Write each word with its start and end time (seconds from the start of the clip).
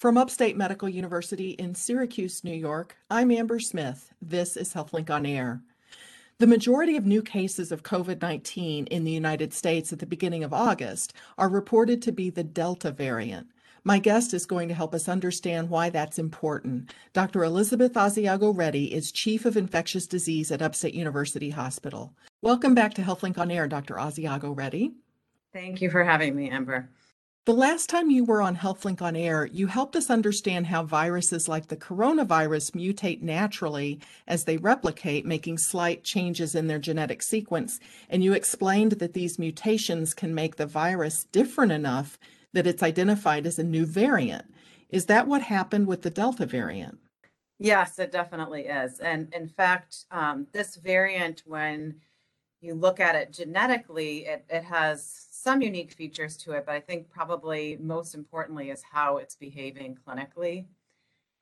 From 0.00 0.16
Upstate 0.16 0.56
Medical 0.56 0.88
University 0.88 1.50
in 1.50 1.74
Syracuse, 1.74 2.42
New 2.42 2.54
York, 2.54 2.96
I'm 3.10 3.30
Amber 3.30 3.60
Smith. 3.60 4.14
This 4.22 4.56
is 4.56 4.72
HealthLink 4.72 5.10
on 5.10 5.26
Air. 5.26 5.60
The 6.38 6.46
majority 6.46 6.96
of 6.96 7.04
new 7.04 7.20
cases 7.20 7.70
of 7.70 7.82
COVID 7.82 8.22
19 8.22 8.86
in 8.86 9.04
the 9.04 9.10
United 9.10 9.52
States 9.52 9.92
at 9.92 9.98
the 9.98 10.06
beginning 10.06 10.42
of 10.42 10.54
August 10.54 11.12
are 11.36 11.50
reported 11.50 12.00
to 12.00 12.12
be 12.12 12.30
the 12.30 12.42
Delta 12.42 12.90
variant. 12.90 13.48
My 13.84 13.98
guest 13.98 14.32
is 14.32 14.46
going 14.46 14.68
to 14.68 14.74
help 14.74 14.94
us 14.94 15.06
understand 15.06 15.68
why 15.68 15.90
that's 15.90 16.18
important. 16.18 16.94
Dr. 17.12 17.44
Elizabeth 17.44 17.92
Asiago 17.92 18.56
Reddy 18.56 18.94
is 18.94 19.12
Chief 19.12 19.44
of 19.44 19.58
Infectious 19.58 20.06
Disease 20.06 20.50
at 20.50 20.62
Upstate 20.62 20.94
University 20.94 21.50
Hospital. 21.50 22.14
Welcome 22.40 22.74
back 22.74 22.94
to 22.94 23.02
HealthLink 23.02 23.36
on 23.36 23.50
Air, 23.50 23.68
Dr. 23.68 23.96
Asiago 23.96 24.56
Reddy. 24.56 24.94
Thank 25.52 25.82
you 25.82 25.90
for 25.90 26.04
having 26.04 26.34
me, 26.34 26.48
Amber. 26.48 26.88
The 27.46 27.54
last 27.54 27.88
time 27.88 28.10
you 28.10 28.24
were 28.24 28.42
on 28.42 28.56
HealthLink 28.56 29.00
on 29.00 29.16
Air, 29.16 29.46
you 29.46 29.66
helped 29.66 29.96
us 29.96 30.10
understand 30.10 30.66
how 30.66 30.82
viruses 30.82 31.48
like 31.48 31.68
the 31.68 31.76
coronavirus 31.76 32.72
mutate 32.72 33.22
naturally 33.22 33.98
as 34.28 34.44
they 34.44 34.58
replicate, 34.58 35.24
making 35.24 35.56
slight 35.56 36.04
changes 36.04 36.54
in 36.54 36.66
their 36.66 36.78
genetic 36.78 37.22
sequence. 37.22 37.80
And 38.10 38.22
you 38.22 38.34
explained 38.34 38.92
that 38.92 39.14
these 39.14 39.38
mutations 39.38 40.12
can 40.12 40.34
make 40.34 40.56
the 40.56 40.66
virus 40.66 41.24
different 41.24 41.72
enough 41.72 42.18
that 42.52 42.66
it's 42.66 42.82
identified 42.82 43.46
as 43.46 43.58
a 43.58 43.64
new 43.64 43.86
variant. 43.86 44.44
Is 44.90 45.06
that 45.06 45.26
what 45.26 45.40
happened 45.40 45.86
with 45.86 46.02
the 46.02 46.10
Delta 46.10 46.44
variant? 46.44 46.98
Yes, 47.58 47.98
it 47.98 48.12
definitely 48.12 48.66
is. 48.66 48.98
And 49.00 49.32
in 49.32 49.48
fact, 49.48 50.04
um, 50.10 50.46
this 50.52 50.76
variant, 50.76 51.42
when 51.46 52.00
you 52.60 52.74
look 52.74 53.00
at 53.00 53.14
it 53.14 53.32
genetically, 53.32 54.26
it, 54.26 54.44
it 54.48 54.64
has 54.64 55.26
some 55.30 55.62
unique 55.62 55.92
features 55.92 56.36
to 56.38 56.52
it, 56.52 56.64
but 56.66 56.74
I 56.74 56.80
think 56.80 57.10
probably 57.10 57.78
most 57.80 58.14
importantly 58.14 58.70
is 58.70 58.82
how 58.82 59.16
it's 59.16 59.34
behaving 59.34 59.98
clinically. 60.06 60.66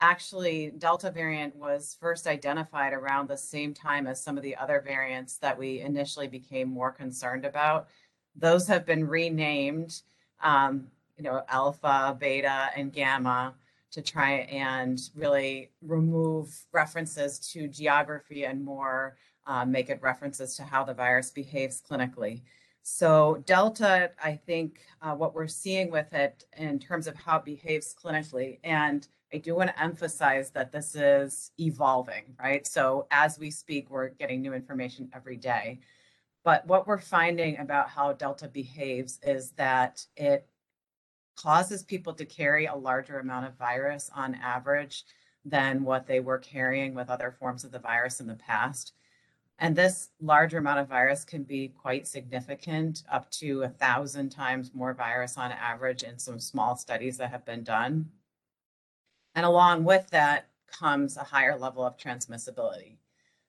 Actually, 0.01 0.71
Delta 0.77 1.11
variant 1.11 1.53
was 1.57 1.97
first 1.99 2.25
identified 2.25 2.93
around 2.93 3.27
the 3.27 3.35
same 3.35 3.73
time 3.73 4.07
as 4.07 4.23
some 4.23 4.37
of 4.37 4.43
the 4.43 4.55
other 4.55 4.79
variants 4.79 5.37
that 5.37 5.57
we 5.57 5.81
initially 5.81 6.27
became 6.27 6.69
more 6.69 6.91
concerned 6.91 7.43
about. 7.43 7.89
Those 8.35 8.65
have 8.67 8.85
been 8.85 9.05
renamed, 9.05 10.01
um, 10.41 10.87
you 11.17 11.23
know, 11.23 11.43
alpha, 11.49 12.15
beta, 12.17 12.69
and 12.77 12.93
gamma 12.93 13.53
to 13.91 14.01
try 14.01 14.47
and 14.51 15.01
really 15.15 15.71
remove 15.81 16.55
references 16.71 17.39
to 17.51 17.67
geography 17.67 18.45
and 18.45 18.63
more 18.63 19.17
uh, 19.49 19.65
make 19.65 19.89
it 19.89 19.99
references 20.01 20.55
to 20.55 20.63
how 20.63 20.83
the 20.85 20.93
virus 20.93 21.31
behaves 21.31 21.81
clinically. 21.81 22.43
So 22.83 23.43
Delta, 23.45 24.11
I 24.23 24.35
think 24.35 24.79
uh, 25.01 25.15
what 25.15 25.33
we're 25.33 25.47
seeing 25.47 25.91
with 25.91 26.13
it 26.13 26.45
in 26.55 26.79
terms 26.79 27.07
of 27.07 27.15
how 27.15 27.37
it 27.37 27.45
behaves 27.45 27.93
clinically, 28.01 28.59
and 28.63 29.05
I 29.33 29.37
do 29.37 29.55
want 29.55 29.69
to 29.69 29.81
emphasize 29.81 30.51
that 30.51 30.71
this 30.71 30.95
is 30.95 31.51
evolving, 31.59 32.35
right? 32.41 32.65
So 32.65 33.07
as 33.11 33.37
we 33.37 33.51
speak, 33.51 33.89
we're 33.89 34.09
getting 34.09 34.41
new 34.41 34.53
information 34.53 35.09
every 35.13 35.37
day. 35.37 35.79
But 36.43 36.65
what 36.67 36.87
we're 36.87 36.97
finding 36.97 37.57
about 37.59 37.89
how 37.89 38.13
Delta 38.13 38.47
behaves 38.47 39.19
is 39.23 39.51
that 39.51 40.05
it 40.15 40.47
causes 41.35 41.83
people 41.83 42.13
to 42.13 42.25
carry 42.25 42.65
a 42.65 42.75
larger 42.75 43.19
amount 43.19 43.45
of 43.45 43.57
virus 43.57 44.09
on 44.15 44.35
average 44.35 45.05
than 45.45 45.83
what 45.83 46.05
they 46.05 46.19
were 46.19 46.37
carrying 46.37 46.93
with 46.93 47.09
other 47.09 47.31
forms 47.31 47.63
of 47.63 47.71
the 47.71 47.79
virus 47.79 48.19
in 48.19 48.27
the 48.27 48.35
past. 48.35 48.93
And 49.61 49.75
this 49.75 50.09
larger 50.21 50.59
amount 50.59 50.79
of 50.79 50.87
virus 50.87 51.25
can 51.25 51.43
be 51.43 51.67
quite 51.67 52.07
significant, 52.07 53.03
up 53.11 53.29
to 53.31 53.63
a 53.63 53.69
thousand 53.69 54.29
times 54.29 54.71
more 54.73 54.93
virus 54.93 55.37
on 55.37 55.51
average 55.51 56.03
in 56.03 56.17
some 56.17 56.39
small 56.39 56.77
studies 56.77 57.17
that 57.17 57.31
have 57.31 57.45
been 57.45 57.63
done. 57.63 58.09
And 59.35 59.45
along 59.45 59.83
with 59.83 60.09
that 60.11 60.47
comes 60.71 61.17
a 61.17 61.23
higher 61.23 61.57
level 61.57 61.85
of 61.85 61.97
transmissibility. 61.97 62.95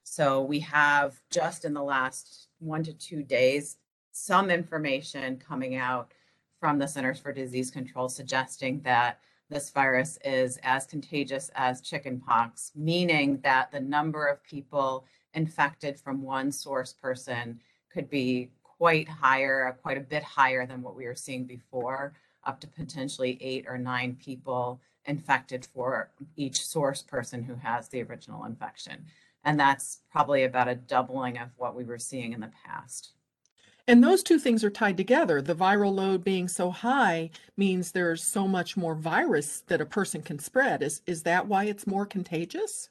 So 0.02 0.42
we 0.42 0.58
have 0.60 1.20
just 1.30 1.64
in 1.64 1.74
the 1.74 1.82
last 1.82 2.48
one 2.58 2.82
to 2.84 2.92
two 2.92 3.22
days, 3.22 3.76
some 4.10 4.50
information 4.50 5.36
coming 5.36 5.76
out 5.76 6.12
from 6.58 6.78
the 6.78 6.88
Centers 6.88 7.20
for 7.20 7.32
Disease 7.32 7.70
Control 7.70 8.08
suggesting 8.08 8.80
that 8.82 9.20
this 9.48 9.70
virus 9.70 10.18
is 10.24 10.58
as 10.64 10.86
contagious 10.86 11.50
as 11.54 11.80
chickenpox, 11.80 12.72
meaning 12.74 13.40
that 13.42 13.70
the 13.70 13.80
number 13.80 14.26
of 14.26 14.42
people 14.42 15.04
infected 15.34 15.98
from 15.98 16.22
one 16.22 16.50
source 16.52 16.92
person 16.92 17.60
could 17.92 18.08
be 18.10 18.50
quite 18.62 19.08
higher, 19.08 19.76
quite 19.82 19.98
a 19.98 20.00
bit 20.00 20.22
higher 20.22 20.66
than 20.66 20.82
what 20.82 20.96
we 20.96 21.06
were 21.06 21.14
seeing 21.14 21.44
before, 21.44 22.14
up 22.44 22.60
to 22.60 22.66
potentially 22.66 23.38
eight 23.40 23.66
or 23.68 23.76
nine 23.76 24.16
people 24.22 24.80
infected 25.06 25.66
for 25.74 26.10
each 26.36 26.64
source 26.64 27.02
person 27.02 27.42
who 27.42 27.54
has 27.54 27.88
the 27.88 28.02
original 28.02 28.44
infection. 28.44 29.04
And 29.44 29.58
that's 29.58 30.00
probably 30.10 30.44
about 30.44 30.68
a 30.68 30.74
doubling 30.74 31.38
of 31.38 31.48
what 31.56 31.74
we 31.74 31.84
were 31.84 31.98
seeing 31.98 32.32
in 32.32 32.40
the 32.40 32.52
past. 32.64 33.12
And 33.88 34.04
those 34.04 34.22
two 34.22 34.38
things 34.38 34.62
are 34.62 34.70
tied 34.70 34.96
together. 34.96 35.42
The 35.42 35.54
viral 35.54 35.94
load 35.94 36.22
being 36.22 36.48
so 36.48 36.70
high 36.70 37.30
means 37.56 37.90
there's 37.90 38.22
so 38.22 38.46
much 38.46 38.76
more 38.76 38.94
virus 38.94 39.62
that 39.66 39.80
a 39.80 39.86
person 39.86 40.22
can 40.22 40.38
spread. 40.38 40.82
Is 40.82 41.02
is 41.06 41.22
that 41.24 41.46
why 41.46 41.64
it's 41.64 41.86
more 41.86 42.06
contagious? 42.06 42.88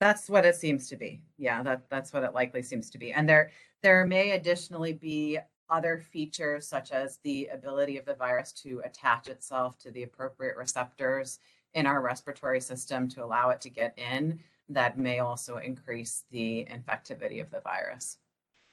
That's 0.00 0.30
what 0.30 0.46
it 0.46 0.56
seems 0.56 0.88
to 0.88 0.96
be. 0.96 1.20
Yeah, 1.36 1.62
that 1.62 1.88
that's 1.90 2.12
what 2.12 2.24
it 2.24 2.34
likely 2.34 2.62
seems 2.62 2.90
to 2.90 2.98
be. 2.98 3.12
And 3.12 3.28
there 3.28 3.50
there 3.82 4.06
may 4.06 4.32
additionally 4.32 4.94
be 4.94 5.38
other 5.68 5.98
features 5.98 6.66
such 6.66 6.90
as 6.90 7.18
the 7.22 7.48
ability 7.52 7.96
of 7.96 8.04
the 8.04 8.14
virus 8.14 8.52
to 8.52 8.82
attach 8.84 9.28
itself 9.28 9.78
to 9.78 9.90
the 9.92 10.02
appropriate 10.02 10.56
receptors 10.56 11.38
in 11.74 11.86
our 11.86 12.00
respiratory 12.00 12.60
system 12.60 13.08
to 13.08 13.22
allow 13.22 13.50
it 13.50 13.60
to 13.60 13.70
get 13.70 13.96
in 13.96 14.40
that 14.68 14.98
may 14.98 15.20
also 15.20 15.58
increase 15.58 16.24
the 16.30 16.66
infectivity 16.70 17.40
of 17.40 17.50
the 17.50 17.60
virus. 17.60 18.18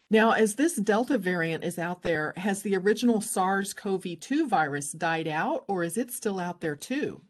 Now, 0.10 0.32
as 0.32 0.56
this 0.56 0.76
Delta 0.76 1.18
variant 1.18 1.64
is 1.64 1.78
out 1.78 2.02
there, 2.02 2.34
has 2.38 2.62
the 2.62 2.78
original 2.78 3.20
SARS 3.20 3.74
CoV 3.74 4.20
2 4.20 4.48
virus 4.48 4.94
died 4.94 5.28
out 5.28 5.66
or 5.68 5.84
is 5.84 5.98
it 5.98 6.12
still 6.12 6.40
out 6.40 6.62
there 6.62 6.76
too? 6.76 7.22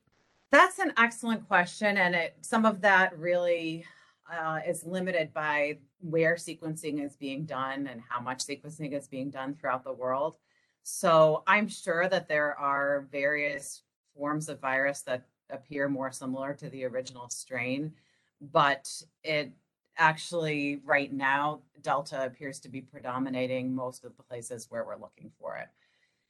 That's 0.52 0.80
an 0.80 0.94
excellent 0.98 1.48
question, 1.48 1.98
and 1.98 2.16
it 2.16 2.38
some 2.42 2.66
of 2.66 2.82
that 2.82 3.18
really 3.18 3.86
uh, 4.32 4.60
is 4.66 4.86
limited 4.86 5.34
by 5.34 5.78
where 6.00 6.36
sequencing 6.36 7.04
is 7.04 7.16
being 7.16 7.46
done 7.46 7.88
and 7.88 8.02
how 8.08 8.22
much 8.22 8.46
sequencing 8.46 8.94
is 8.94 9.08
being 9.08 9.30
done 9.30 9.56
throughout 9.56 9.84
the 9.84 9.94
world. 9.94 10.36
So 10.84 11.44
I'm 11.48 11.68
sure 11.68 12.08
that 12.08 12.30
there 12.30 12.58
are 12.58 13.08
various 13.12 13.84
forms 14.16 14.48
of 14.48 14.62
virus 14.62 15.02
that 15.02 15.26
appear 15.50 15.90
more 15.90 16.12
similar 16.12 16.54
to 16.54 16.70
the 16.70 16.86
original 16.86 17.30
strain, 17.30 17.94
but 18.40 18.90
it 19.24 19.52
actually 19.98 20.82
right 20.86 21.12
now 21.12 21.62
Delta 21.82 22.24
appears 22.26 22.60
to 22.62 22.70
be 22.70 22.82
predominating 22.82 23.74
most 23.74 24.06
of 24.06 24.16
the 24.16 24.24
places 24.24 24.68
where 24.70 24.86
we're 24.86 24.98
looking 24.98 25.32
for 25.40 25.58
it. 25.58 25.68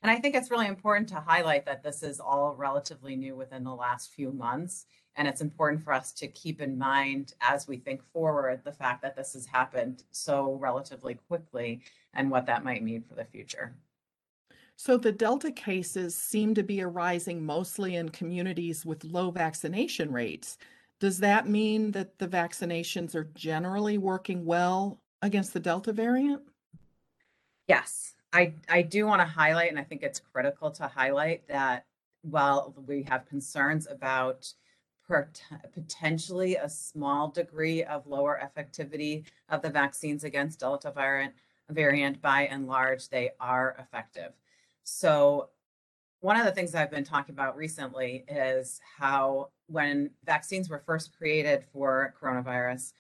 And 0.02 0.12
I 0.12 0.20
think 0.20 0.36
it's 0.36 0.52
really 0.52 0.68
important 0.68 1.10
to 1.10 1.20
highlight 1.20 1.66
that 1.66 1.84
this 1.84 2.04
is 2.04 2.20
all 2.20 2.56
relatively 2.56 3.16
new 3.16 3.36
within 3.36 3.64
the 3.64 3.74
last 3.74 4.14
few 4.14 4.32
months. 4.32 4.86
And 5.16 5.28
it's 5.28 5.42
important 5.42 5.84
for 5.84 5.92
us 5.92 6.14
to 6.14 6.28
keep 6.28 6.62
in 6.62 6.78
mind 6.78 7.34
as 7.42 7.68
we 7.68 7.78
think 7.78 8.04
forward 8.14 8.62
the 8.64 8.72
fact 8.72 9.02
that 9.02 9.16
this 9.16 9.34
has 9.34 9.48
happened 9.48 10.04
so 10.12 10.54
relatively 10.54 11.16
quickly 11.16 11.82
and 12.14 12.30
what 12.30 12.46
that 12.46 12.64
might 12.64 12.84
mean 12.84 13.04
for 13.04 13.16
the 13.16 13.26
future. 13.26 13.76
So 14.76 14.96
the 14.96 15.12
Delta 15.12 15.52
cases 15.52 16.14
seem 16.14 16.54
to 16.54 16.62
be 16.62 16.84
arising 16.84 17.44
mostly 17.44 17.96
in 17.96 18.10
communities 18.10 18.86
with 18.86 19.04
low 19.04 19.32
vaccination 19.32 20.12
rates. 20.12 20.60
Does 21.00 21.18
that 21.20 21.48
mean 21.48 21.92
that 21.92 22.20
the 22.20 22.28
vaccinations 22.28 23.16
are 23.16 23.32
generally 23.34 23.98
working 23.98 24.46
well 24.46 25.02
against 25.24 25.54
the 25.54 25.60
Delta 25.60 25.92
variant? 25.94 26.44
Yes, 27.68 28.14
I, 28.38 28.54
I 28.70 28.84
do 28.84 29.08
want 29.08 29.20
to 29.20 29.26
highlight, 29.26 29.72
and 29.72 29.80
I 29.80 29.84
think 29.84 30.04
it's 30.04 30.22
critical 30.32 30.70
to 30.70 30.86
highlight 30.86 31.48
that 31.48 31.86
while 32.22 32.72
we 32.86 33.02
have 33.10 33.26
concerns 33.26 33.88
about 33.90 34.54
potentially 35.74 36.56
a 36.56 36.70
small 36.70 37.30
degree 37.30 37.84
of 37.84 38.06
lower 38.06 38.40
effectivity 38.44 39.24
of 39.50 39.64
the 39.64 39.72
vaccines 39.72 40.24
against 40.24 40.60
Delta 40.60 40.92
variant, 40.92 41.34
variant, 41.72 42.22
by 42.22 42.44
and 42.44 42.68
large, 42.68 43.10
they 43.10 43.32
are 43.40 43.76
effective. 43.80 44.34
So 44.84 45.50
one 46.20 46.40
of 46.40 46.46
the 46.46 46.52
things 46.52 46.76
I've 46.76 46.92
been 46.92 47.04
talking 47.04 47.34
about 47.34 47.58
recently 47.58 48.24
is 48.28 48.80
how 49.00 49.50
when 49.66 50.12
vaccines 50.26 50.70
were 50.70 50.84
first 50.86 51.18
created 51.18 51.64
for 51.74 52.14
coronavirus, 52.22 52.94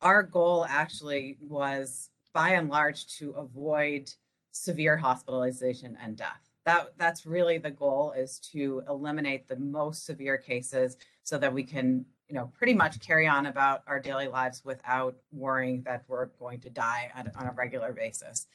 our 0.00 0.22
goal 0.22 0.64
actually 0.68 1.38
was 1.40 2.10
by 2.32 2.50
and 2.50 2.68
large 2.68 3.06
to 3.18 3.32
avoid 3.32 4.12
severe 4.54 4.96
hospitalization 4.96 5.98
and 6.00 6.16
death. 6.16 6.40
That 6.64 6.94
that's 6.96 7.26
really 7.26 7.58
the 7.58 7.70
goal 7.70 8.12
is 8.16 8.38
to 8.52 8.82
eliminate 8.88 9.48
the 9.48 9.56
most 9.56 10.06
severe 10.06 10.38
cases 10.38 10.96
so 11.22 11.36
that 11.38 11.52
we 11.52 11.64
can, 11.64 12.06
you 12.28 12.34
know, 12.34 12.50
pretty 12.56 12.72
much 12.72 13.00
carry 13.00 13.26
on 13.26 13.46
about 13.46 13.82
our 13.86 14.00
daily 14.00 14.28
lives 14.28 14.64
without 14.64 15.16
worrying 15.32 15.82
that 15.82 16.04
we're 16.08 16.26
going 16.38 16.60
to 16.60 16.70
die 16.70 17.10
on, 17.14 17.30
on 17.36 17.46
a 17.48 17.52
regular 17.52 17.92
basis. 17.92 18.46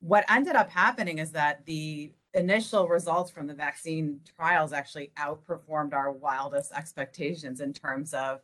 What 0.00 0.24
ended 0.30 0.56
up 0.56 0.70
happening 0.70 1.18
is 1.18 1.32
that 1.32 1.66
the 1.66 2.12
initial 2.32 2.88
results 2.88 3.30
from 3.30 3.46
the 3.46 3.54
vaccine 3.54 4.20
trials 4.36 4.72
actually 4.72 5.12
outperformed 5.18 5.92
our 5.94 6.12
wildest 6.12 6.72
expectations 6.72 7.60
in 7.60 7.72
terms 7.72 8.14
of 8.14 8.40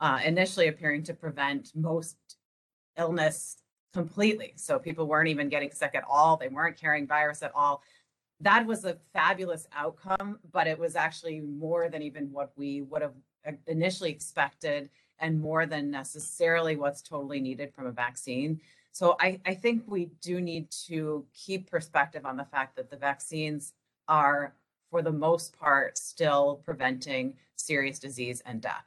uh, 0.00 0.20
initially 0.24 0.68
appearing 0.68 1.02
to 1.02 1.14
prevent 1.14 1.72
most 1.74 2.16
illness 2.96 3.58
completely. 3.98 4.52
So 4.54 4.78
people 4.78 5.08
weren't 5.08 5.28
even 5.28 5.48
getting 5.48 5.72
sick 5.72 5.92
at 5.94 6.04
all. 6.08 6.36
They 6.36 6.46
weren't 6.46 6.76
carrying 6.76 7.04
virus 7.04 7.42
at 7.42 7.50
all. 7.52 7.82
That 8.40 8.64
was 8.64 8.84
a 8.84 8.96
fabulous 9.12 9.66
outcome, 9.74 10.38
but 10.52 10.68
it 10.68 10.78
was 10.78 10.94
actually 10.94 11.40
more 11.40 11.88
than 11.88 12.02
even 12.02 12.30
what 12.30 12.52
we 12.54 12.82
would 12.82 13.02
have 13.02 13.14
uh, 13.44 13.52
initially 13.66 14.10
expected 14.10 14.88
and 15.18 15.40
more 15.40 15.66
than 15.66 15.90
necessarily 15.90 16.76
what's 16.76 17.02
totally 17.02 17.40
needed 17.40 17.74
from 17.74 17.86
a 17.86 17.90
vaccine. 17.90 18.60
So 18.92 19.16
I, 19.20 19.40
I 19.44 19.54
think 19.54 19.82
we 19.88 20.10
do 20.22 20.40
need 20.40 20.70
to 20.86 21.26
keep 21.34 21.68
perspective 21.68 22.24
on 22.24 22.36
the 22.36 22.44
fact 22.44 22.76
that 22.76 22.90
the 22.90 22.96
vaccines 22.96 23.72
are, 24.06 24.54
for 24.90 25.02
the 25.02 25.10
most 25.10 25.58
part, 25.58 25.98
still 25.98 26.60
preventing 26.64 27.34
serious 27.56 27.98
disease 27.98 28.42
and 28.46 28.60
death. 28.60 28.86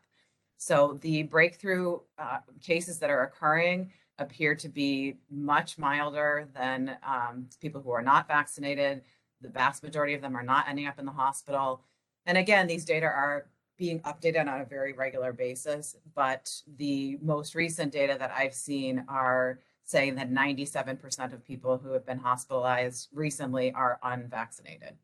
So 0.56 0.98
the 1.02 1.24
breakthrough 1.24 2.00
uh, 2.18 2.38
cases 2.62 2.98
that 3.00 3.10
are 3.10 3.24
occurring 3.24 3.92
appear 4.22 4.56
to 4.56 4.70
be 4.70 5.16
much 5.30 5.78
milder 5.78 6.48
than 6.54 6.98
um, 7.06 7.48
people 7.60 7.82
who 7.82 7.92
are 7.92 8.02
not 8.02 8.28
vaccinated. 8.28 9.02
The 9.42 9.50
vast 9.50 9.84
majority 9.84 10.14
of 10.14 10.22
them 10.22 10.36
are 10.36 10.44
not 10.44 10.68
ending 10.70 10.88
up 10.88 11.00
in 11.00 11.06
the 11.06 11.12
hospital. 11.12 11.82
And 12.26 12.38
again, 12.38 12.68
these 12.68 12.86
data 12.86 13.08
are 13.08 13.48
being 13.78 14.00
updated 14.02 14.42
on 14.42 14.62
a 14.62 14.66
very 14.66 14.94
regular 14.94 15.34
basis, 15.34 15.96
but 16.14 16.54
the 16.78 17.18
most 17.22 17.56
recent 17.56 17.92
data 17.92 18.16
that 18.20 18.32
I've 18.32 18.54
seen 18.54 19.04
are 19.08 19.60
saying 19.84 20.16
that 20.16 20.32
97% 20.32 21.34
of 21.34 21.44
people 21.44 21.78
who 21.78 21.92
have 21.92 22.06
been 22.06 22.20
hospitalized 22.20 23.10
recently 23.12 23.72
are 23.74 24.00
unvaccinated. 24.04 24.96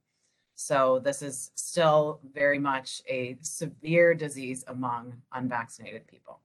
So 0.55 0.99
this 0.99 1.21
is 1.21 1.51
still 1.55 2.19
very 2.33 2.59
much 2.59 3.01
a 3.07 3.37
severe 3.41 4.13
disease 4.13 4.63
among 4.67 5.21
unvaccinated 5.33 6.07
people. 6.07 6.39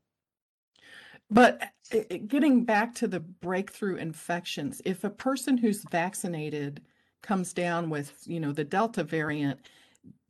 But 1.30 1.62
uh, 1.94 1.98
uh, 1.98 2.16
getting 2.26 2.64
back 2.64 2.94
to 2.96 3.08
the 3.08 3.20
breakthrough 3.20 3.96
infections, 3.96 4.82
if 4.84 5.04
a 5.04 5.10
person 5.10 5.56
who's 5.56 5.84
vaccinated 5.90 6.82
comes 7.22 7.52
down 7.52 7.88
with, 7.88 8.12
you 8.26 8.40
know, 8.40 8.52
the 8.52 8.64
Delta 8.64 9.04
variant, 9.04 9.60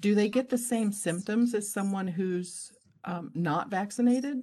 do 0.00 0.14
they 0.14 0.28
get 0.28 0.48
the 0.48 0.58
same 0.58 0.92
symptoms 0.92 1.54
as 1.54 1.72
someone 1.72 2.06
who's 2.06 2.72
um, 3.04 3.30
not 3.34 3.70
vaccinated? 3.70 4.42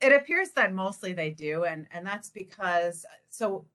It 0.00 0.12
appears 0.12 0.50
that 0.52 0.72
mostly 0.72 1.12
they 1.12 1.30
do, 1.30 1.64
and 1.64 1.86
and 1.92 2.06
that's 2.06 2.30
because 2.30 3.04
so 3.28 3.66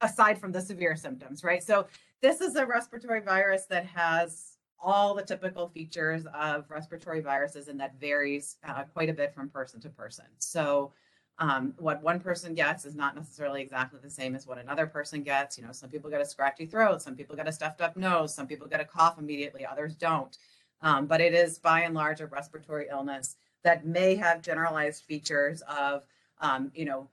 aside 0.00 0.38
from 0.38 0.52
the 0.52 0.60
severe 0.60 0.96
symptoms, 0.96 1.42
right? 1.42 1.62
So 1.62 1.86
this 2.20 2.40
is 2.40 2.56
a 2.56 2.66
respiratory 2.66 3.20
virus 3.20 3.64
that 3.66 3.86
has 3.86 4.57
all 4.80 5.14
the 5.14 5.22
typical 5.22 5.68
features 5.68 6.24
of 6.34 6.70
respiratory 6.70 7.20
viruses, 7.20 7.68
and 7.68 7.80
that 7.80 7.98
varies 8.00 8.56
uh, 8.66 8.84
quite 8.84 9.08
a 9.08 9.12
bit 9.12 9.34
from 9.34 9.48
person 9.48 9.80
to 9.80 9.88
person. 9.88 10.26
So, 10.38 10.92
um, 11.40 11.72
what 11.78 12.02
one 12.02 12.18
person 12.18 12.54
gets 12.54 12.84
is 12.84 12.96
not 12.96 13.14
necessarily 13.14 13.62
exactly 13.62 14.00
the 14.02 14.10
same 14.10 14.34
as 14.34 14.46
what 14.46 14.58
another 14.58 14.86
person 14.86 15.22
gets. 15.22 15.56
You 15.56 15.64
know, 15.64 15.72
some 15.72 15.88
people 15.88 16.10
get 16.10 16.20
a 16.20 16.24
scratchy 16.24 16.66
throat, 16.66 17.00
some 17.00 17.14
people 17.14 17.36
get 17.36 17.46
a 17.46 17.52
stuffed 17.52 17.80
up 17.80 17.96
nose, 17.96 18.34
some 18.34 18.48
people 18.48 18.66
get 18.66 18.80
a 18.80 18.84
cough 18.84 19.18
immediately, 19.18 19.64
others 19.64 19.94
don't. 19.94 20.36
Um, 20.82 21.06
but 21.06 21.20
it 21.20 21.34
is 21.34 21.58
by 21.58 21.82
and 21.82 21.94
large 21.94 22.20
a 22.20 22.26
respiratory 22.26 22.88
illness 22.90 23.36
that 23.62 23.86
may 23.86 24.16
have 24.16 24.42
generalized 24.42 25.04
features 25.04 25.62
of, 25.62 26.02
um, 26.40 26.72
you 26.74 26.84
know, 26.84 27.08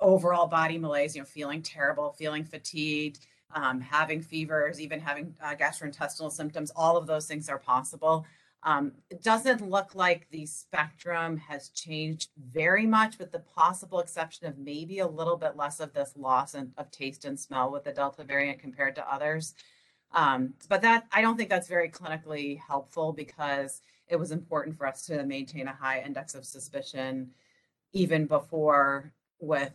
overall 0.00 0.46
body 0.46 0.78
malaise, 0.78 1.14
you 1.14 1.22
know, 1.22 1.26
feeling 1.26 1.62
terrible, 1.62 2.12
feeling 2.12 2.44
fatigued, 2.44 3.26
um, 3.54 3.80
having 3.80 4.20
fevers, 4.20 4.80
even 4.80 5.00
having 5.00 5.34
uh, 5.42 5.54
gastrointestinal 5.54 6.32
symptoms, 6.32 6.72
all 6.74 6.96
of 6.96 7.06
those 7.06 7.26
things 7.26 7.48
are 7.48 7.58
possible. 7.58 8.26
Um, 8.62 8.92
it 9.10 9.22
doesn't 9.22 9.68
look 9.68 9.94
like 9.94 10.26
the 10.30 10.44
spectrum 10.44 11.36
has 11.36 11.68
changed 11.68 12.30
very 12.52 12.84
much, 12.86 13.18
with 13.18 13.30
the 13.30 13.38
possible 13.38 14.00
exception 14.00 14.46
of 14.46 14.58
maybe 14.58 14.98
a 14.98 15.06
little 15.06 15.36
bit 15.36 15.56
less 15.56 15.78
of 15.78 15.92
this 15.92 16.12
loss 16.16 16.54
in, 16.54 16.72
of 16.76 16.90
taste 16.90 17.24
and 17.24 17.38
smell 17.38 17.70
with 17.70 17.84
the 17.84 17.92
Delta 17.92 18.24
variant 18.24 18.58
compared 18.58 18.96
to 18.96 19.12
others. 19.12 19.54
Um, 20.12 20.54
but 20.68 20.82
that 20.82 21.06
I 21.12 21.20
don't 21.20 21.36
think 21.36 21.48
that's 21.48 21.68
very 21.68 21.90
clinically 21.90 22.58
helpful 22.58 23.12
because 23.12 23.82
it 24.08 24.16
was 24.16 24.32
important 24.32 24.76
for 24.76 24.86
us 24.86 25.06
to 25.06 25.22
maintain 25.24 25.68
a 25.68 25.72
high 25.72 26.02
index 26.04 26.34
of 26.34 26.44
suspicion 26.44 27.30
even 27.92 28.26
before 28.26 29.12
with 29.40 29.72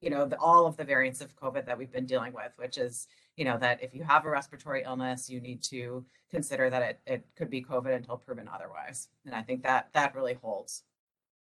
you 0.00 0.10
know, 0.10 0.26
the, 0.26 0.38
all 0.38 0.66
of 0.66 0.76
the 0.76 0.84
variants 0.84 1.20
of 1.20 1.36
COVID 1.36 1.66
that 1.66 1.78
we've 1.78 1.92
been 1.92 2.06
dealing 2.06 2.32
with, 2.32 2.52
which 2.56 2.78
is, 2.78 3.08
you 3.36 3.44
know, 3.44 3.58
that 3.58 3.82
if 3.82 3.94
you 3.94 4.02
have 4.02 4.24
a 4.24 4.30
respiratory 4.30 4.82
illness, 4.84 5.28
you 5.28 5.40
need 5.40 5.62
to 5.64 6.04
consider 6.30 6.70
that 6.70 6.82
it, 6.82 7.00
it 7.06 7.26
could 7.36 7.50
be 7.50 7.62
COVID 7.62 7.94
until 7.94 8.16
proven 8.16 8.48
otherwise. 8.52 9.08
And 9.24 9.34
I 9.34 9.42
think 9.42 9.62
that 9.62 9.88
that 9.94 10.14
really 10.14 10.34
holds. 10.34 10.82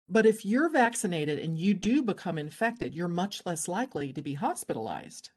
But 0.09 0.25
if 0.25 0.45
you're 0.45 0.71
vaccinated 0.71 1.39
and 1.39 1.59
you 1.59 1.75
do 1.75 2.03
become 2.03 2.39
infected, 2.39 2.95
you're 2.95 3.09
much 3.09 3.45
less 3.45 3.69
likely 3.69 4.13
to 4.15 4.23
be 4.23 4.35
hospitalized. 4.35 5.31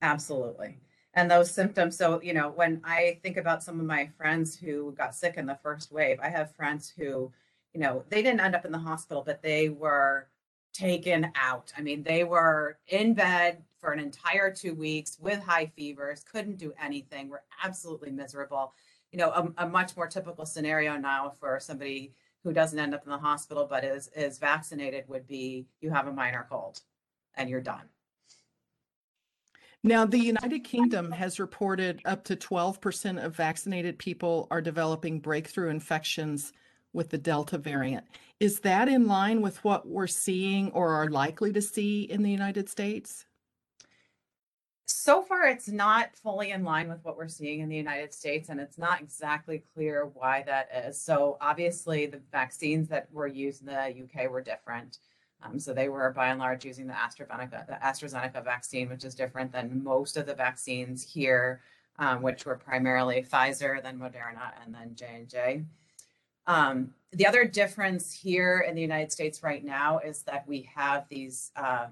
Absolutely. 0.00 0.78
And 1.14 1.30
those 1.30 1.50
symptoms. 1.50 1.96
So, 1.96 2.20
you 2.22 2.32
know, 2.32 2.50
when 2.50 2.80
I 2.84 3.18
think 3.22 3.36
about 3.36 3.62
some 3.62 3.80
of 3.80 3.86
my 3.86 4.08
friends 4.16 4.56
who 4.56 4.92
got 4.92 5.14
sick 5.14 5.34
in 5.36 5.46
the 5.46 5.58
first 5.62 5.92
wave, 5.92 6.18
I 6.22 6.28
have 6.28 6.54
friends 6.54 6.92
who, 6.96 7.32
you 7.74 7.80
know, 7.80 8.04
they 8.08 8.22
didn't 8.22 8.40
end 8.40 8.54
up 8.54 8.64
in 8.64 8.72
the 8.72 8.78
hospital, 8.78 9.22
but 9.24 9.42
they 9.42 9.68
were 9.68 10.28
taken 10.76 11.30
out. 11.34 11.72
I 11.76 11.80
mean, 11.80 12.02
they 12.02 12.24
were 12.24 12.78
in 12.88 13.14
bed 13.14 13.62
for 13.78 13.92
an 13.92 14.00
entire 14.00 14.52
two 14.52 14.74
weeks 14.74 15.16
with 15.20 15.42
high 15.42 15.72
fevers, 15.76 16.24
couldn't 16.30 16.58
do 16.58 16.72
anything, 16.82 17.28
were 17.28 17.42
absolutely 17.62 18.10
miserable. 18.10 18.72
You 19.12 19.18
know, 19.18 19.30
a, 19.30 19.64
a, 19.64 19.68
much 19.68 19.96
more 19.96 20.06
typical 20.06 20.44
scenario 20.44 20.96
now 20.96 21.32
for 21.40 21.58
somebody 21.60 22.12
who 22.42 22.52
doesn't 22.52 22.78
end 22.78 22.94
up 22.94 23.04
in 23.04 23.10
the 23.10 23.18
hospital 23.18 23.66
but 23.68 23.84
is 23.84 24.10
is 24.14 24.38
vaccinated 24.38 25.04
would 25.08 25.26
be 25.26 25.66
you 25.80 25.90
have 25.90 26.06
a 26.06 26.12
minor 26.12 26.46
cold 26.48 26.80
and 27.34 27.48
you're 27.48 27.60
done. 27.60 27.88
Now, 29.82 30.04
the 30.04 30.18
United 30.18 30.64
Kingdom 30.64 31.12
has 31.12 31.38
reported 31.38 32.00
up 32.04 32.24
to 32.24 32.34
12% 32.36 33.24
of 33.24 33.36
vaccinated 33.36 33.98
people 33.98 34.48
are 34.50 34.60
developing 34.60 35.20
breakthrough 35.20 35.70
infections 35.70 36.52
with 36.92 37.10
the 37.10 37.18
Delta 37.18 37.58
variant. 37.58 38.04
Is 38.40 38.60
that 38.60 38.88
in 38.88 39.06
line 39.06 39.40
with 39.40 39.62
what 39.64 39.86
we're 39.86 40.06
seeing 40.06 40.70
or 40.72 40.94
are 40.94 41.08
likely 41.08 41.52
to 41.52 41.62
see 41.62 42.02
in 42.02 42.22
the 42.22 42.30
United 42.30 42.68
States? 42.68 43.26
So 44.88 45.22
far, 45.22 45.48
it's 45.48 45.68
not 45.68 46.14
fully 46.14 46.52
in 46.52 46.62
line 46.62 46.88
with 46.88 47.04
what 47.04 47.16
we're 47.16 47.26
seeing 47.28 47.60
in 47.60 47.68
the 47.68 47.76
United 47.76 48.14
States, 48.14 48.50
and 48.50 48.60
it's 48.60 48.78
not 48.78 49.00
exactly 49.00 49.64
clear 49.74 50.06
why 50.14 50.44
that 50.46 50.68
is. 50.86 51.00
So, 51.00 51.38
obviously, 51.40 52.06
the 52.06 52.20
vaccines 52.30 52.88
that 52.88 53.08
were 53.12 53.26
used 53.26 53.62
in 53.62 53.66
the 53.66 54.04
UK 54.04 54.30
were 54.30 54.40
different. 54.40 54.98
Um, 55.42 55.58
so, 55.58 55.74
they 55.74 55.88
were 55.88 56.12
by 56.12 56.28
and 56.28 56.38
large 56.38 56.64
using 56.64 56.86
the 56.86 56.92
AstraZeneca, 56.92 57.66
the 57.66 57.78
AstraZeneca 57.82 58.44
vaccine, 58.44 58.88
which 58.88 59.04
is 59.04 59.16
different 59.16 59.50
than 59.50 59.82
most 59.82 60.16
of 60.16 60.26
the 60.26 60.34
vaccines 60.34 61.02
here, 61.02 61.62
um, 61.98 62.22
which 62.22 62.46
were 62.46 62.56
primarily 62.56 63.22
Pfizer, 63.28 63.82
then 63.82 63.98
Moderna, 63.98 64.52
and 64.64 64.72
then 64.72 64.94
J 64.94 65.06
and 65.14 65.28
J. 65.28 65.64
Um, 66.46 66.94
the 67.12 67.26
other 67.26 67.44
difference 67.44 68.12
here 68.12 68.64
in 68.68 68.74
the 68.74 68.82
United 68.82 69.10
States 69.12 69.42
right 69.42 69.64
now 69.64 69.98
is 69.98 70.22
that 70.22 70.46
we 70.46 70.68
have 70.74 71.08
these 71.08 71.50
uh, 71.56 71.86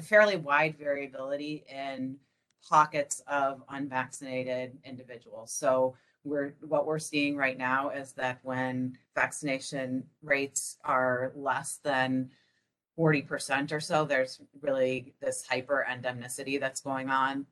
fairly 0.00 0.36
wide 0.36 0.76
variability 0.78 1.64
in 1.68 2.16
pockets 2.68 3.22
of 3.28 3.62
unvaccinated 3.68 4.78
individuals. 4.84 5.52
So 5.52 5.94
we're 6.24 6.54
what 6.60 6.86
we're 6.86 6.98
seeing 6.98 7.36
right 7.36 7.56
now 7.56 7.90
is 7.90 8.12
that 8.12 8.40
when 8.42 8.98
vaccination 9.14 10.04
rates 10.22 10.78
are 10.84 11.32
less 11.36 11.78
than 11.84 12.30
40% 12.98 13.72
or 13.72 13.80
so, 13.80 14.04
there's 14.04 14.40
really 14.60 15.14
this 15.20 15.46
hyper 15.46 15.86
endemicity 15.88 16.58
that's 16.58 16.80
going 16.80 17.10
on. 17.10 17.46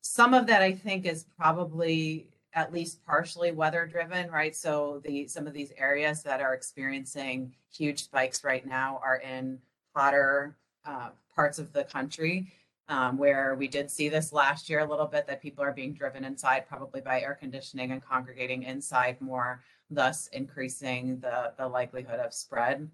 Some 0.00 0.34
of 0.34 0.46
that 0.46 0.62
I 0.62 0.72
think 0.72 1.04
is 1.04 1.26
probably 1.36 2.30
at 2.54 2.72
least 2.72 3.04
partially 3.04 3.52
weather 3.52 3.86
driven, 3.86 4.30
right? 4.30 4.54
So 4.56 5.00
the 5.04 5.26
some 5.28 5.46
of 5.46 5.52
these 5.52 5.72
areas 5.76 6.22
that 6.22 6.40
are 6.40 6.54
experiencing 6.54 7.54
huge 7.70 8.04
spikes 8.04 8.44
right 8.44 8.66
now 8.66 9.00
are 9.02 9.16
in 9.18 9.58
hotter 9.94 10.56
uh, 10.84 11.10
parts 11.34 11.58
of 11.58 11.72
the 11.72 11.84
country, 11.84 12.52
um, 12.88 13.18
where 13.18 13.54
we 13.54 13.68
did 13.68 13.90
see 13.90 14.08
this 14.08 14.32
last 14.32 14.70
year 14.70 14.80
a 14.80 14.88
little 14.88 15.06
bit 15.06 15.26
that 15.26 15.42
people 15.42 15.62
are 15.62 15.72
being 15.72 15.92
driven 15.92 16.24
inside, 16.24 16.66
probably 16.66 17.00
by 17.00 17.20
air 17.20 17.36
conditioning 17.38 17.92
and 17.92 18.02
congregating 18.02 18.62
inside 18.62 19.20
more, 19.20 19.62
thus 19.90 20.28
increasing 20.28 21.20
the 21.20 21.52
the 21.58 21.68
likelihood 21.68 22.20
of 22.20 22.32
spread. 22.32 22.88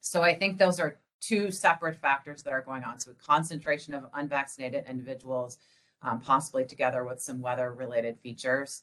So 0.00 0.22
I 0.22 0.34
think 0.34 0.58
those 0.58 0.80
are 0.80 0.98
two 1.20 1.50
separate 1.50 2.00
factors 2.00 2.42
that 2.42 2.52
are 2.52 2.62
going 2.62 2.82
on. 2.82 2.98
So 2.98 3.12
concentration 3.24 3.94
of 3.94 4.06
unvaccinated 4.14 4.84
individuals 4.88 5.58
um, 6.02 6.20
possibly 6.20 6.64
together 6.64 7.04
with 7.04 7.20
some 7.20 7.40
weather 7.40 7.72
related 7.72 8.18
features 8.18 8.82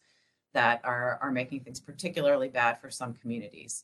that 0.53 0.81
are, 0.83 1.19
are 1.21 1.31
making 1.31 1.61
things 1.61 1.79
particularly 1.79 2.49
bad 2.49 2.79
for 2.79 2.89
some 2.89 3.13
communities. 3.15 3.83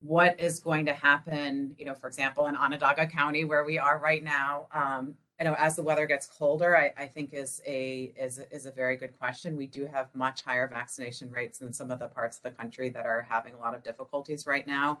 What 0.00 0.38
is 0.40 0.58
going 0.58 0.86
to 0.86 0.92
happen, 0.92 1.74
you 1.78 1.84
know, 1.84 1.94
for 1.94 2.08
example, 2.08 2.46
in 2.46 2.56
Onondaga 2.56 3.06
County, 3.06 3.44
where 3.44 3.64
we 3.64 3.78
are 3.78 3.98
right 3.98 4.22
now, 4.22 4.66
um, 4.74 5.14
I 5.38 5.44
know 5.44 5.54
as 5.58 5.74
the 5.74 5.82
weather 5.82 6.06
gets 6.06 6.26
colder, 6.26 6.76
I, 6.76 6.92
I 6.96 7.06
think 7.06 7.30
is 7.32 7.60
a 7.66 8.12
is 8.16 8.40
is 8.50 8.66
a 8.66 8.70
very 8.70 8.96
good 8.96 9.18
question. 9.18 9.56
We 9.56 9.66
do 9.66 9.86
have 9.86 10.06
much 10.14 10.42
higher 10.42 10.68
vaccination 10.68 11.30
rates 11.30 11.58
than 11.58 11.72
some 11.72 11.90
of 11.90 11.98
the 11.98 12.06
parts 12.06 12.36
of 12.36 12.44
the 12.44 12.50
country 12.50 12.90
that 12.90 13.06
are 13.06 13.26
having 13.28 13.54
a 13.54 13.58
lot 13.58 13.74
of 13.74 13.82
difficulties 13.82 14.46
right 14.46 14.66
now. 14.66 15.00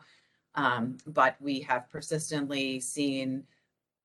Um, 0.56 0.98
but 1.06 1.36
we 1.40 1.60
have 1.60 1.88
persistently 1.90 2.80
seen 2.80 3.44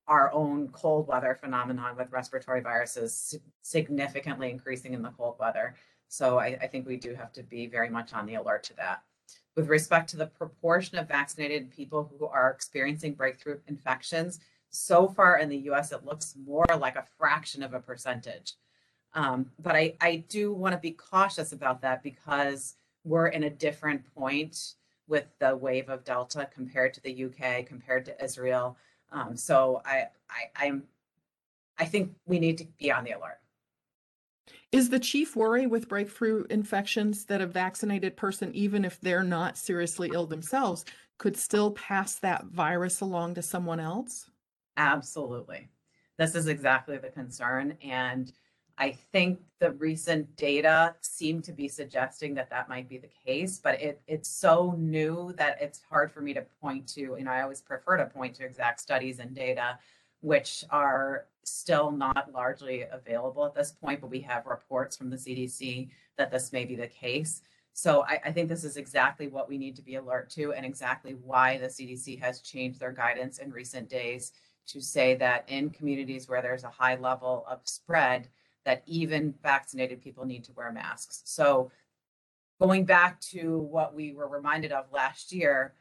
our 0.07 0.33
own 0.33 0.69
cold 0.69 1.07
weather 1.07 1.37
phenomenon 1.39 1.95
with 1.97 2.11
respiratory 2.11 2.61
viruses 2.61 3.35
significantly 3.61 4.49
increasing 4.49 4.93
in 4.93 5.01
the 5.01 5.09
cold 5.09 5.35
weather. 5.39 5.75
So 6.07 6.39
I, 6.39 6.57
I 6.61 6.67
think 6.67 6.87
we 6.87 6.97
do 6.97 7.13
have 7.13 7.33
to 7.33 7.43
be 7.43 7.67
very 7.67 7.89
much 7.89 8.13
on 8.13 8.25
the 8.25 8.35
alert 8.35 8.63
to 8.65 8.75
that. 8.77 9.03
With 9.55 9.67
respect 9.67 10.09
to 10.11 10.17
the 10.17 10.27
proportion 10.27 10.97
of 10.97 11.07
vaccinated 11.07 11.71
people 11.71 12.11
who 12.17 12.27
are 12.27 12.51
experiencing 12.51 13.13
breakthrough 13.13 13.59
infections, 13.67 14.39
so 14.69 15.07
far 15.07 15.39
in 15.39 15.49
the 15.49 15.69
US, 15.71 15.91
it 15.91 16.05
looks 16.05 16.35
more 16.45 16.65
like 16.79 16.95
a 16.95 17.05
fraction 17.17 17.63
of 17.63 17.73
a 17.73 17.79
percentage. 17.79 18.53
Um, 19.13 19.47
but 19.59 19.75
I, 19.75 19.95
I 19.99 20.23
do 20.29 20.53
want 20.53 20.73
to 20.73 20.79
be 20.79 20.91
cautious 20.91 21.51
about 21.51 21.81
that 21.81 22.03
because 22.03 22.75
we're 23.03 23.27
in 23.27 23.43
a 23.43 23.49
different 23.49 24.03
point 24.13 24.73
with 25.07 25.25
the 25.39 25.55
wave 25.55 25.89
of 25.89 26.03
Delta 26.03 26.47
compared 26.53 26.93
to 26.93 27.01
the 27.01 27.25
UK, 27.25 27.65
compared 27.65 28.05
to 28.05 28.23
Israel. 28.23 28.77
Um, 29.11 29.35
so 29.35 29.81
I, 29.85 30.07
I, 30.29 30.65
I'm, 30.67 30.83
I 31.77 31.85
think 31.85 32.13
we 32.25 32.39
need 32.39 32.57
to 32.59 32.65
be 32.77 32.91
on 32.91 33.03
the 33.03 33.11
alert. 33.11 33.39
Is 34.71 34.89
the 34.89 34.99
chief 34.99 35.35
worry 35.35 35.65
with 35.65 35.87
breakthrough 35.87 36.45
infections 36.49 37.25
that 37.25 37.41
a 37.41 37.47
vaccinated 37.47 38.17
person, 38.17 38.53
even 38.53 38.83
if 38.83 38.99
they're 38.99 39.23
not 39.23 39.57
seriously 39.57 40.11
ill 40.13 40.25
themselves, 40.25 40.83
could 41.17 41.37
still 41.37 41.71
pass 41.71 42.15
that 42.19 42.45
virus 42.45 43.01
along 43.01 43.35
to 43.35 43.41
someone 43.41 43.79
else? 43.79 44.29
Absolutely. 44.75 45.69
This 46.17 46.35
is 46.35 46.47
exactly 46.47 46.97
the 46.97 47.09
concern. 47.09 47.77
And 47.81 48.31
I 48.77 48.91
think 49.11 49.39
the 49.59 49.71
recent 49.71 50.35
data 50.35 50.95
seem 51.01 51.41
to 51.43 51.51
be 51.51 51.67
suggesting 51.67 52.35
that 52.35 52.49
that 52.51 52.69
might 52.69 52.87
be 52.87 52.99
the 52.99 53.09
case, 53.25 53.59
but 53.59 53.81
it, 53.81 54.01
it's 54.07 54.29
so 54.29 54.75
new 54.77 55.33
that 55.37 55.57
it's 55.59 55.81
hard 55.89 56.11
for 56.11 56.21
me 56.21 56.33
to 56.35 56.45
point 56.61 56.87
to. 56.89 57.17
Know, 57.19 57.31
I 57.31 57.41
always 57.41 57.61
prefer 57.61 57.97
to 57.97 58.05
point 58.05 58.35
to 58.35 58.45
exact 58.45 58.79
studies 58.79 59.19
and 59.19 59.33
data, 59.33 59.79
which 60.21 60.63
are 60.69 61.25
still 61.43 61.91
not 61.91 62.31
largely 62.33 62.83
available 62.91 63.45
at 63.45 63.55
this 63.55 63.71
point, 63.71 64.01
but 64.01 64.11
we 64.11 64.19
have 64.21 64.45
reports 64.45 64.95
from 64.95 65.09
the 65.09 65.17
CDC 65.17 65.89
that 66.17 66.29
this 66.29 66.53
may 66.53 66.65
be 66.65 66.75
the 66.75 66.87
case. 66.87 67.41
So 67.73 68.03
I, 68.07 68.19
I, 68.25 68.31
think 68.31 68.49
this 68.49 68.63
is 68.63 68.75
exactly 68.75 69.27
what 69.27 69.47
we 69.47 69.57
need 69.57 69.75
to 69.75 69.83
be 69.83 69.95
alert 69.95 70.31
to 70.31 70.51
and 70.53 70.65
exactly 70.65 71.15
why 71.23 71.57
the 71.59 71.67
CDC 71.67 72.19
has 72.19 72.41
changed 72.41 72.79
their 72.79 72.91
guidance 72.91 73.37
in 73.37 73.51
recent 73.51 73.87
days 73.87 74.33
to 74.67 74.81
say 74.81 75.15
that 75.15 75.45
in 75.47 75.69
communities 75.69 76.27
where 76.27 76.41
there's 76.41 76.63
a 76.63 76.69
high 76.69 76.95
level 76.95 77.45
of 77.47 77.59
spread, 77.65 78.29
that 78.67 78.83
even 78.85 79.33
vaccinated 79.41 80.03
people 80.03 80.25
need 80.25 80.43
to 80.43 80.51
wear 80.51 80.73
masks. 80.73 81.21
So 81.23 81.71
going 82.59 82.83
back 82.83 83.17
to 83.31 83.59
what 83.59 83.95
we 83.95 84.11
were 84.11 84.27
reminded 84.27 84.73
of 84.73 84.91
last 84.91 85.31
year, 85.31 85.73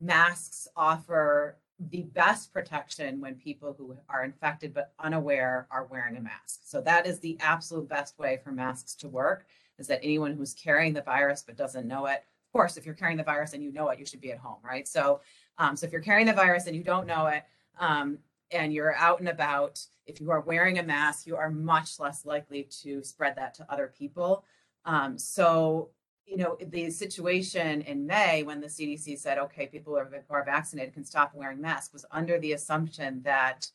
masks 0.00 0.68
offer 0.76 1.56
the 1.90 2.02
best 2.02 2.52
protection 2.52 3.20
when 3.20 3.34
people 3.34 3.74
who 3.76 3.96
are 4.08 4.22
infected 4.22 4.72
but 4.72 4.92
unaware 5.00 5.66
are 5.72 5.88
wearing 5.90 6.16
a 6.16 6.20
mask. 6.20 6.60
So 6.62 6.80
that 6.82 7.08
is 7.08 7.18
the 7.18 7.36
absolute 7.40 7.88
best 7.88 8.16
way 8.20 8.38
for 8.44 8.52
masks 8.52 8.94
to 8.96 9.08
work 9.08 9.44
is 9.80 9.88
that 9.88 9.98
anyone 10.04 10.36
who's 10.36 10.54
carrying 10.54 10.92
the 10.92 11.02
virus 11.02 11.42
but 11.44 11.56
doesn't 11.56 11.88
know 11.88 12.06
it, 12.06 12.18
of 12.18 12.52
course, 12.52 12.76
if 12.76 12.86
you're 12.86 12.94
carrying 12.94 13.18
the 13.18 13.24
virus 13.24 13.52
and 13.52 13.64
you 13.64 13.72
know 13.72 13.88
it, 13.88 13.98
you 13.98 14.06
should 14.06 14.20
be 14.20 14.30
at 14.30 14.38
home, 14.38 14.58
right? 14.62 14.86
So, 14.86 15.22
um, 15.58 15.74
so 15.74 15.86
if 15.86 15.92
you're 15.92 16.00
carrying 16.00 16.28
the 16.28 16.32
virus 16.32 16.68
and 16.68 16.76
you 16.76 16.84
don't 16.84 17.08
know 17.08 17.26
it, 17.26 17.42
um, 17.80 18.18
and 18.52 18.72
you're 18.72 18.94
out 18.94 19.20
and 19.20 19.28
about, 19.28 19.84
if 20.06 20.20
you 20.20 20.30
are 20.30 20.40
wearing 20.40 20.78
a 20.78 20.82
mask, 20.82 21.26
you 21.26 21.36
are 21.36 21.50
much 21.50 21.98
less 21.98 22.24
likely 22.24 22.68
to 22.82 23.02
spread 23.02 23.36
that 23.36 23.54
to 23.54 23.66
other 23.72 23.92
people. 23.96 24.44
Um, 24.84 25.18
so, 25.18 25.90
you 26.26 26.36
know, 26.36 26.56
the 26.60 26.90
situation 26.90 27.82
in 27.82 28.06
May 28.06 28.42
when 28.42 28.60
the 28.60 28.66
CDC 28.66 29.18
said, 29.18 29.38
okay, 29.38 29.66
people 29.66 29.92
who 29.92 29.98
are, 30.30 30.44
vaccinated 30.44 30.94
can 30.94 31.04
stop 31.04 31.34
wearing 31.34 31.60
masks 31.60 31.92
was 31.92 32.04
under 32.10 32.38
the 32.38 32.52
assumption 32.52 33.22
that 33.22 33.68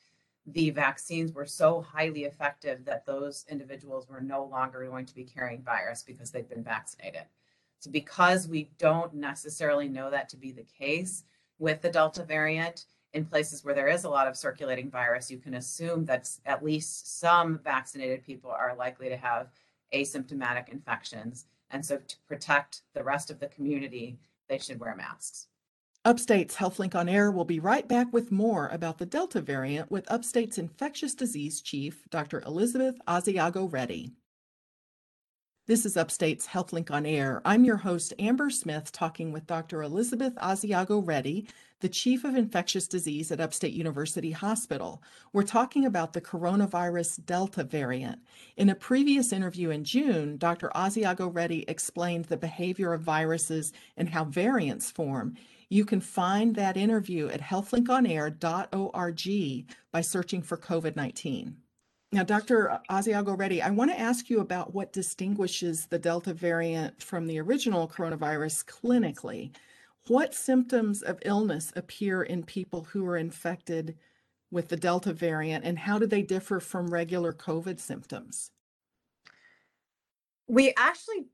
the 0.46 0.70
vaccines 0.70 1.34
were 1.34 1.46
so 1.46 1.82
highly 1.82 2.24
effective 2.24 2.86
that 2.86 3.06
those 3.06 3.46
individuals 3.50 4.08
were 4.08 4.22
no 4.22 4.46
longer 4.46 4.86
going 4.88 5.06
to 5.06 5.16
be 5.16 5.26
carrying 5.26 5.62
virus 5.62 6.04
because 6.04 6.32
they've 6.32 6.50
been 6.50 6.64
vaccinated. 6.64 7.24
So, 7.80 7.92
because 7.92 8.48
we 8.48 8.70
don't 8.80 9.14
necessarily 9.14 9.88
know 9.88 10.10
that 10.10 10.30
to 10.30 10.38
be 10.38 10.52
the 10.52 10.66
case 10.80 11.26
with 11.60 11.82
the 11.82 11.90
Delta 11.90 12.24
variant, 12.24 12.86
in 13.18 13.26
places 13.26 13.66
where 13.66 13.74
there 13.74 13.88
is 13.88 14.04
a 14.04 14.10
lot 14.10 14.28
of 14.28 14.38
circulating 14.38 14.92
virus, 14.92 15.32
you 15.32 15.40
can 15.40 15.56
assume 15.56 16.06
that 16.06 16.30
at 16.46 16.64
least 16.64 17.20
some 17.20 17.60
vaccinated 17.64 18.24
people 18.24 18.52
are 18.52 18.76
likely 18.76 19.10
to 19.10 19.18
have 19.18 19.48
asymptomatic 19.92 20.70
infections. 20.70 21.46
And 21.72 21.84
so 21.84 21.98
to 21.98 22.16
protect 22.28 22.82
the 22.94 23.04
rest 23.04 23.32
of 23.32 23.40
the 23.40 23.48
community, 23.48 24.20
they 24.48 24.60
should 24.60 24.80
wear 24.80 24.96
masks. 24.96 25.48
Upstate's 26.06 26.56
HealthLink 26.56 26.94
on 26.94 27.10
Air 27.10 27.32
will 27.32 27.44
be 27.44 27.60
right 27.60 27.88
back 27.88 28.14
with 28.14 28.32
more 28.32 28.68
about 28.68 29.00
the 29.00 29.06
Delta 29.06 29.42
variant 29.42 29.90
with 29.90 30.10
Upstate's 30.12 30.60
infectious 30.60 31.16
disease 31.16 31.60
chief, 31.60 32.04
Dr. 32.12 32.42
Elizabeth 32.46 32.96
Asiago 33.08 33.70
Reddy. 33.70 34.14
This 35.68 35.86
is 35.86 35.98
Upstate's 35.98 36.48
HealthLink 36.48 36.90
on 36.92 37.06
Air. 37.06 37.42
I'm 37.44 37.66
your 37.66 37.76
host, 37.76 38.14
Amber 38.20 38.50
Smith, 38.50 38.90
talking 38.94 39.34
with 39.34 39.48
Dr. 39.48 39.84
Elizabeth 39.84 40.34
Asiago 40.36 41.06
Reddy, 41.06 41.46
the 41.82 41.90
Chief 41.90 42.24
of 42.24 42.38
Infectious 42.38 42.88
Disease 42.88 43.34
at 43.34 43.42
Upstate 43.42 43.74
University 43.74 44.32
Hospital. 44.32 45.04
We're 45.34 45.44
talking 45.44 45.84
about 45.84 46.14
the 46.14 46.22
coronavirus 46.22 47.26
Delta 47.26 47.66
variant. 47.66 48.20
In 48.56 48.70
a 48.70 48.76
previous 48.76 49.34
interview 49.34 49.72
in 49.72 49.84
June, 49.84 50.38
Dr. 50.38 50.72
Asiago 50.74 51.36
Reddy 51.36 51.66
explained 51.68 52.24
the 52.26 52.38
behavior 52.38 52.94
of 52.94 53.02
viruses 53.02 53.74
and 53.98 54.08
how 54.08 54.24
variants 54.24 54.90
form. 54.90 55.36
You 55.68 55.84
can 55.84 56.00
find 56.00 56.56
that 56.56 56.78
interview 56.78 57.28
at 57.28 57.42
healthlinkonair.org 57.42 59.76
by 59.92 60.00
searching 60.00 60.42
for 60.44 60.56
COVID 60.56 60.96
19. 60.96 61.58
Now, 62.14 62.24
Dr. 62.24 62.80
Asiago 62.90 63.38
Reddy, 63.38 63.62
I 63.62 63.70
want 63.70 63.92
to 63.92 64.00
ask 64.00 64.30
you 64.30 64.40
about 64.40 64.74
what 64.74 64.94
distinguishes 64.94 65.88
the 65.88 66.00
Delta 66.00 66.34
variant 66.34 67.04
from 67.04 67.28
the 67.28 67.40
original 67.40 67.86
coronavirus 67.86 68.64
clinically. 68.64 69.52
What 70.08 70.34
symptoms 70.34 71.02
of 71.02 71.20
illness 71.26 71.74
appear 71.76 72.24
in 72.24 72.44
people 72.44 72.86
who 72.86 73.06
are 73.08 73.18
infected 73.18 73.98
with 74.52 74.70
the 74.70 74.78
Delta 74.78 75.12
variant, 75.12 75.66
and 75.66 75.78
how 75.78 76.00
do 76.00 76.08
they 76.08 76.22
differ 76.22 76.62
from 76.62 76.88
regular 76.88 77.34
COVID 77.34 77.78
symptoms? 77.78 78.52
We 80.48 80.74
actually, 80.78 81.26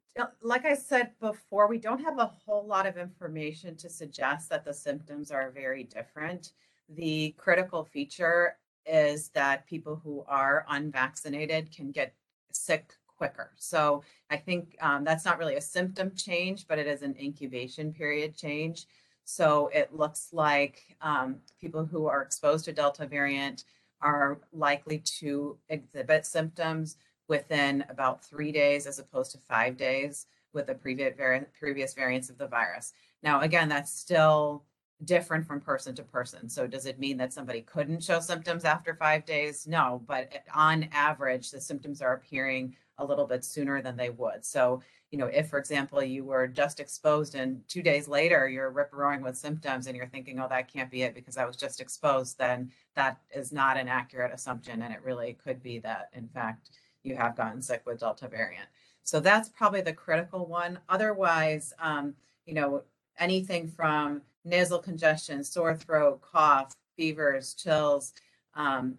like 0.41 0.65
I 0.65 0.73
said 0.73 1.11
before, 1.19 1.67
we 1.67 1.77
don't 1.77 2.03
have 2.03 2.17
a 2.17 2.25
whole 2.25 2.65
lot 2.65 2.87
of 2.87 2.97
information 2.97 3.75
to 3.75 3.89
suggest 3.91 4.49
that 4.49 4.65
the 4.65 4.73
symptoms 4.73 5.29
are 5.29 5.51
very 5.51 5.83
different. 5.83 6.53
The 6.89 7.35
critical 7.37 7.83
feature 7.83 8.57
is 8.85 9.29
that 9.29 9.67
people 9.67 9.99
who 10.03 10.23
are 10.27 10.65
unvaccinated 10.69 11.71
can 11.75 11.91
get 11.91 12.13
sick 12.51 12.93
quicker. 13.17 13.51
So 13.55 14.03
I 14.29 14.37
think 14.37 14.75
um, 14.81 15.03
that's 15.03 15.25
not 15.25 15.39
really 15.39 15.55
a 15.55 15.61
symptom 15.61 16.11
change, 16.15 16.67
but 16.67 16.79
it 16.79 16.87
is 16.87 17.01
an 17.01 17.15
incubation 17.19 17.93
period 17.93 18.35
change. 18.35 18.85
So 19.25 19.69
it 19.73 19.95
looks 19.95 20.29
like 20.33 20.81
um, 21.01 21.37
people 21.61 21.85
who 21.85 22.07
are 22.07 22.21
exposed 22.21 22.65
to 22.65 22.73
Delta 22.73 23.05
variant 23.07 23.63
are 24.01 24.39
likely 24.51 24.99
to 25.19 25.57
exhibit 25.69 26.25
symptoms 26.25 26.97
within 27.29 27.85
about 27.89 28.23
three 28.23 28.51
days 28.51 28.85
as 28.85 28.99
opposed 28.99 29.31
to 29.31 29.37
five 29.37 29.77
days 29.77 30.25
with 30.53 30.67
the 30.67 30.75
previous 30.75 31.13
previous 31.57 31.93
variants 31.93 32.29
of 32.29 32.37
the 32.37 32.47
virus. 32.47 32.93
Now, 33.23 33.41
again, 33.41 33.69
that's 33.69 33.97
still 33.97 34.65
different 35.05 35.45
from 35.45 35.61
person 35.61 35.95
to 35.95 36.03
person. 36.03 36.49
So 36.49 36.67
does 36.67 36.85
it 36.85 36.99
mean 36.99 37.17
that 37.17 37.33
somebody 37.33 37.61
couldn't 37.61 38.03
show 38.03 38.19
symptoms 38.19 38.65
after 38.65 38.95
five 38.95 39.25
days? 39.25 39.67
No, 39.67 40.01
but 40.07 40.31
on 40.53 40.87
average, 40.91 41.51
the 41.51 41.61
symptoms 41.61 42.01
are 42.01 42.13
appearing 42.13 42.75
a 42.97 43.05
little 43.05 43.25
bit 43.25 43.43
sooner 43.43 43.81
than 43.81 43.97
they 43.97 44.09
would. 44.09 44.45
So, 44.45 44.81
you 45.11 45.17
know, 45.17 45.27
if, 45.27 45.49
for 45.49 45.59
example, 45.59 46.03
you 46.03 46.23
were 46.23 46.47
just 46.47 46.79
exposed 46.79 47.35
and 47.35 47.61
two 47.67 47.81
days 47.81 48.07
later 48.07 48.47
you're 48.47 48.71
rip 48.71 48.91
roaring 48.93 49.21
with 49.21 49.37
symptoms 49.37 49.87
and 49.87 49.95
you're 49.95 50.07
thinking, 50.07 50.39
oh, 50.39 50.47
that 50.49 50.71
can't 50.71 50.91
be 50.91 51.03
it 51.03 51.15
because 51.15 51.37
I 51.37 51.45
was 51.45 51.55
just 51.55 51.81
exposed, 51.81 52.37
then 52.37 52.71
that 52.95 53.19
is 53.33 53.51
not 53.51 53.77
an 53.77 53.87
accurate 53.87 54.33
assumption. 54.33 54.81
And 54.81 54.93
it 54.93 55.03
really 55.03 55.37
could 55.43 55.61
be 55.61 55.79
that, 55.79 56.09
in 56.13 56.27
fact, 56.27 56.71
you 57.03 57.15
have 57.15 57.35
gotten 57.35 57.61
sick 57.61 57.83
with 57.85 57.99
Delta 57.99 58.27
variant. 58.27 58.67
So 59.03 59.19
that's 59.19 59.49
probably 59.49 59.81
the 59.81 59.93
critical 59.93 60.45
one. 60.45 60.79
Otherwise, 60.87 61.73
um, 61.79 62.15
you 62.45 62.53
know, 62.53 62.83
anything 63.19 63.67
from 63.67 64.21
nasal 64.45 64.79
congestion, 64.79 65.43
sore 65.43 65.75
throat, 65.75 66.21
cough, 66.21 66.75
fevers, 66.97 67.53
chills, 67.53 68.13
um, 68.55 68.95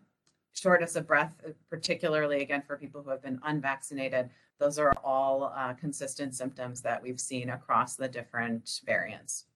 shortness 0.53 0.97
of 0.97 1.07
breath, 1.07 1.35
uh, 1.47 1.51
particularly 1.69 2.43
again 2.43 2.63
for 2.67 2.77
people 2.77 3.03
who 3.03 3.11
have 3.11 3.23
been 3.23 3.41
unvaccinated. 3.45 4.31
Those 4.59 4.79
are 4.79 4.95
all 5.03 5.53
uh, 5.57 5.75
consistent 5.75 6.35
symptoms 6.35 6.81
that 6.83 7.03
we've 7.03 7.21
seen 7.21 7.51
across 7.51 7.97
the 7.97 8.09
different 8.09 8.81
variants. 8.87 9.47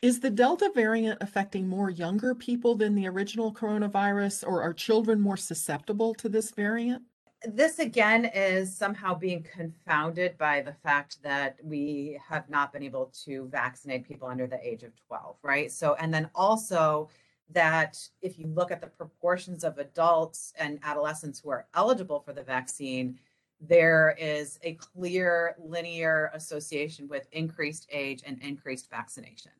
Is 0.00 0.18
the 0.18 0.30
Delta 0.30 0.70
variant 0.74 1.18
affecting 1.20 1.68
more 1.68 1.88
younger 1.88 2.34
people 2.34 2.74
than 2.74 2.96
the 2.96 3.06
original 3.06 3.54
coronavirus, 3.54 4.44
or 4.46 4.60
are 4.60 4.72
children 4.72 5.20
more 5.20 5.36
susceptible 5.36 6.12
to 6.14 6.28
this 6.28 6.50
variant? 6.50 7.02
This 7.44 7.80
again 7.80 8.26
is 8.26 8.74
somehow 8.76 9.14
being 9.14 9.42
confounded 9.42 10.38
by 10.38 10.60
the 10.60 10.72
fact 10.72 11.20
that 11.22 11.56
we 11.62 12.20
have 12.28 12.48
not 12.48 12.72
been 12.72 12.84
able 12.84 13.12
to 13.24 13.48
vaccinate 13.48 14.06
people 14.06 14.28
under 14.28 14.46
the 14.46 14.64
age 14.66 14.84
of 14.84 14.92
12, 15.08 15.36
right? 15.42 15.70
So, 15.70 15.94
and 15.94 16.14
then 16.14 16.30
also 16.36 17.08
that 17.50 17.98
if 18.22 18.38
you 18.38 18.46
look 18.46 18.70
at 18.70 18.80
the 18.80 18.86
proportions 18.86 19.64
of 19.64 19.78
adults 19.78 20.52
and 20.58 20.78
adolescents 20.84 21.40
who 21.40 21.50
are 21.50 21.66
eligible 21.74 22.20
for 22.20 22.32
the 22.32 22.44
vaccine, 22.44 23.18
there 23.60 24.16
is 24.18 24.58
a 24.62 24.74
clear 24.74 25.56
linear 25.58 26.30
association 26.34 27.08
with 27.08 27.26
increased 27.32 27.88
age 27.90 28.22
and 28.24 28.40
increased 28.40 28.88
vaccination. 28.88 29.52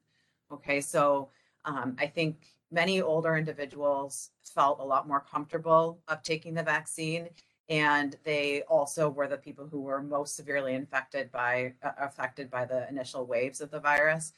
Okay, 0.52 0.80
so 0.80 1.30
um, 1.64 1.96
I 1.98 2.06
think 2.06 2.46
many 2.70 3.00
older 3.00 3.36
individuals 3.36 4.30
felt 4.42 4.80
a 4.80 4.84
lot 4.84 5.08
more 5.08 5.20
comfortable 5.20 6.00
of 6.08 6.22
taking 6.22 6.54
the 6.54 6.62
vaccine 6.62 7.28
and 7.72 8.16
they 8.22 8.62
also 8.68 9.08
were 9.08 9.26
the 9.26 9.36
people 9.36 9.66
who 9.66 9.80
were 9.80 10.02
most 10.02 10.36
severely 10.36 10.74
infected 10.74 11.32
by 11.32 11.72
uh, 11.82 11.90
affected 11.98 12.50
by 12.50 12.64
the 12.64 12.88
initial 12.88 13.26
waves 13.26 13.60
of 13.60 13.70
the 13.70 13.80
virus 13.80 14.32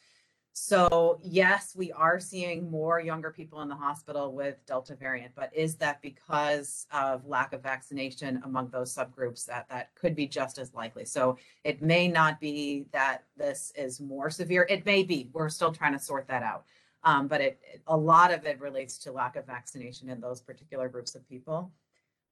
so 0.57 1.19
yes, 1.21 1.75
we 1.75 1.91
are 1.91 2.21
seeing 2.21 2.71
more 2.71 3.00
younger 3.00 3.33
people 3.33 3.61
in 3.62 3.69
the 3.69 3.75
hospital 3.75 4.33
with 4.33 4.64
Delta 4.67 4.95
variant, 4.95 5.35
but 5.35 5.50
is 5.53 5.75
that 5.76 6.00
because 6.00 6.87
of 6.93 7.26
lack 7.26 7.53
of 7.53 7.61
vaccination 7.61 8.41
among 8.45 8.69
those 8.69 8.95
subgroups 8.95 9.45
that 9.47 9.69
that 9.69 9.93
could 9.97 10.14
be 10.14 10.29
just 10.29 10.59
as 10.59 10.73
likely? 10.73 11.07
So 11.07 11.38
it 11.64 11.83
may 11.83 12.07
not 12.07 12.38
be 12.38 12.87
that 12.93 13.25
this 13.37 13.73
is 13.75 14.00
more 14.00 14.31
severe. 14.31 14.64
It 14.71 14.87
may 14.87 15.03
be. 15.03 15.29
We're 15.33 15.49
still 15.49 15.73
trying 15.73 15.95
to 15.95 15.99
sort 15.99 16.29
that 16.29 16.45
out. 16.45 16.67
Um, 17.03 17.26
but 17.26 17.41
it, 17.41 17.61
a 17.88 17.97
lot 17.97 18.33
of 18.33 18.47
it 18.47 18.61
relates 18.61 18.97
to 18.99 19.12
lack 19.12 19.35
of 19.35 19.47
vaccination 19.47 20.09
in 20.09 20.21
those 20.21 20.41
particular 20.41 20.88
groups 20.88 21.17
of 21.17 21.29
people. 21.29 21.73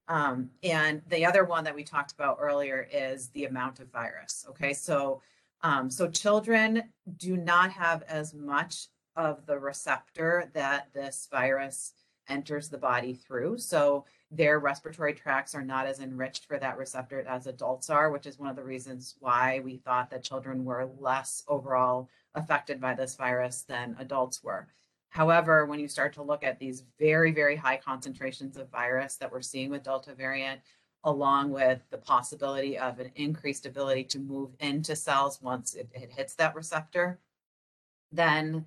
Um, 0.08 0.50
and 0.62 1.00
the 1.08 1.24
other 1.24 1.44
one 1.44 1.64
that 1.64 1.74
we 1.74 1.84
talked 1.84 2.12
about 2.12 2.38
earlier 2.40 2.86
is 2.92 3.28
the 3.28 3.44
amount 3.44 3.80
of 3.80 3.90
virus. 3.90 4.44
Okay, 4.50 4.72
so 4.72 5.22
um, 5.62 5.90
so 5.90 6.08
children 6.08 6.82
do 7.18 7.36
not 7.36 7.70
have 7.70 8.02
as 8.08 8.34
much 8.34 8.88
of 9.16 9.46
the 9.46 9.58
receptor 9.58 10.50
that 10.54 10.88
this 10.92 11.28
virus 11.30 11.94
enters 12.28 12.68
the 12.68 12.78
body 12.78 13.14
through. 13.14 13.58
So 13.58 14.04
their 14.30 14.58
respiratory 14.58 15.12
tracts 15.12 15.54
are 15.54 15.62
not 15.62 15.86
as 15.86 16.00
enriched 16.00 16.46
for 16.46 16.58
that 16.58 16.78
receptor 16.78 17.20
as 17.28 17.46
adults 17.46 17.90
are, 17.90 18.10
which 18.10 18.26
is 18.26 18.38
one 18.38 18.48
of 18.48 18.56
the 18.56 18.64
reasons 18.64 19.16
why 19.20 19.60
we 19.60 19.76
thought 19.76 20.10
that 20.10 20.24
children 20.24 20.64
were 20.64 20.88
less 20.98 21.44
overall 21.48 22.08
affected 22.34 22.80
by 22.80 22.94
this 22.94 23.14
virus 23.14 23.62
than 23.62 23.94
adults 23.98 24.42
were. 24.42 24.66
However, 25.12 25.66
when 25.66 25.78
you 25.78 25.88
start 25.88 26.14
to 26.14 26.22
look 26.22 26.42
at 26.42 26.58
these 26.58 26.84
very, 26.98 27.32
very 27.32 27.54
high 27.54 27.76
concentrations 27.76 28.56
of 28.56 28.70
virus 28.70 29.16
that 29.16 29.30
we're 29.30 29.42
seeing 29.42 29.68
with 29.68 29.82
Delta 29.82 30.14
variant, 30.14 30.62
along 31.04 31.50
with 31.50 31.82
the 31.90 31.98
possibility 31.98 32.78
of 32.78 32.98
an 32.98 33.10
increased 33.16 33.66
ability 33.66 34.04
to 34.04 34.18
move 34.18 34.52
into 34.58 34.96
cells 34.96 35.38
once 35.42 35.74
it, 35.74 35.86
it, 35.92 36.10
hits 36.10 36.34
that 36.36 36.54
receptor, 36.54 37.18
then 38.10 38.64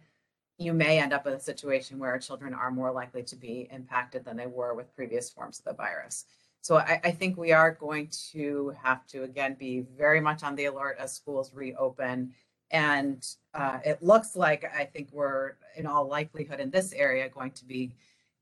you 0.60 0.72
may 0.72 1.00
end 1.00 1.14
up 1.14 1.26
with 1.26 1.34
a 1.34 1.40
situation 1.40 1.98
where 1.98 2.16
children 2.20 2.54
are 2.54 2.70
more 2.70 2.92
likely 2.92 3.24
to 3.24 3.36
be 3.36 3.68
impacted 3.72 4.24
than 4.24 4.38
they 4.38 4.46
were 4.46 4.76
with 4.76 4.96
previous 4.96 5.32
forms 5.32 5.58
of 5.58 5.66
the 5.66 5.74
virus. 5.74 6.26
So 6.62 6.78
I, 6.78 7.02
I 7.04 7.12
think 7.12 7.38
we 7.38 7.54
are 7.54 7.72
going 7.72 8.10
to 8.34 8.72
have 8.84 9.08
to, 9.08 9.24
again, 9.24 9.56
be 9.58 9.84
very 9.98 10.22
much 10.22 10.44
on 10.44 10.56
the 10.56 10.66
alert 10.66 10.98
as 11.00 11.12
schools 11.12 11.56
reopen. 11.56 12.34
And 12.72 13.26
uh, 13.54 13.80
it 13.86 14.02
looks 14.02 14.36
like 14.36 14.66
I 14.76 14.86
think 14.86 15.10
we're, 15.12 15.54
in 15.76 15.86
all 15.86 16.08
likelihood, 16.08 16.60
in 16.60 16.72
this 16.72 16.94
area, 16.94 17.30
going 17.30 17.52
to 17.52 17.66
be 17.66 17.94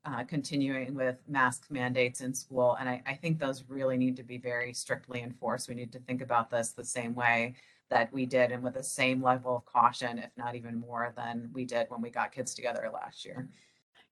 uh, 0.04 0.24
continuing 0.24 0.94
with 0.94 1.16
mask 1.28 1.66
mandates 1.70 2.20
in 2.20 2.34
school. 2.34 2.76
And 2.78 2.88
I, 2.88 3.02
I, 3.06 3.14
think 3.14 3.38
those 3.38 3.64
really 3.68 3.96
need 3.96 4.16
to 4.16 4.22
be 4.22 4.36
very 4.36 4.74
strictly 4.74 5.22
enforced. 5.22 5.66
We 5.66 5.74
need 5.74 5.92
to 5.92 5.98
think 6.00 6.20
about 6.20 6.50
this 6.50 6.72
the 6.72 6.84
same 6.84 7.14
way 7.14 7.54
that 7.88 8.12
we 8.12 8.26
did 8.26 8.52
and 8.52 8.62
with 8.62 8.74
the 8.74 8.82
same 8.82 9.22
level 9.22 9.56
of 9.56 9.64
caution, 9.64 10.18
if 10.18 10.30
not 10.36 10.56
even 10.56 10.78
more 10.78 11.14
than 11.16 11.48
we 11.54 11.64
did 11.64 11.86
when 11.88 12.02
we 12.02 12.10
got 12.10 12.32
kids 12.32 12.54
together 12.54 12.90
last 12.92 13.24
year. 13.24 13.48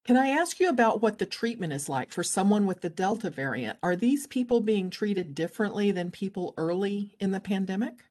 Can 0.04 0.16
I 0.16 0.30
ask 0.30 0.58
you 0.58 0.68
about 0.68 1.00
what 1.00 1.18
the 1.18 1.26
treatment 1.26 1.72
is 1.72 1.88
like 1.88 2.10
for 2.10 2.24
someone 2.24 2.66
with 2.66 2.80
the 2.80 2.90
Delta 2.90 3.30
variant? 3.30 3.78
Are 3.82 3.94
these 3.94 4.26
people 4.26 4.60
being 4.60 4.90
treated 4.90 5.34
differently 5.34 5.92
than 5.92 6.10
people 6.10 6.54
early 6.56 7.14
in 7.20 7.30
the 7.30 7.40
pandemic? 7.40 8.02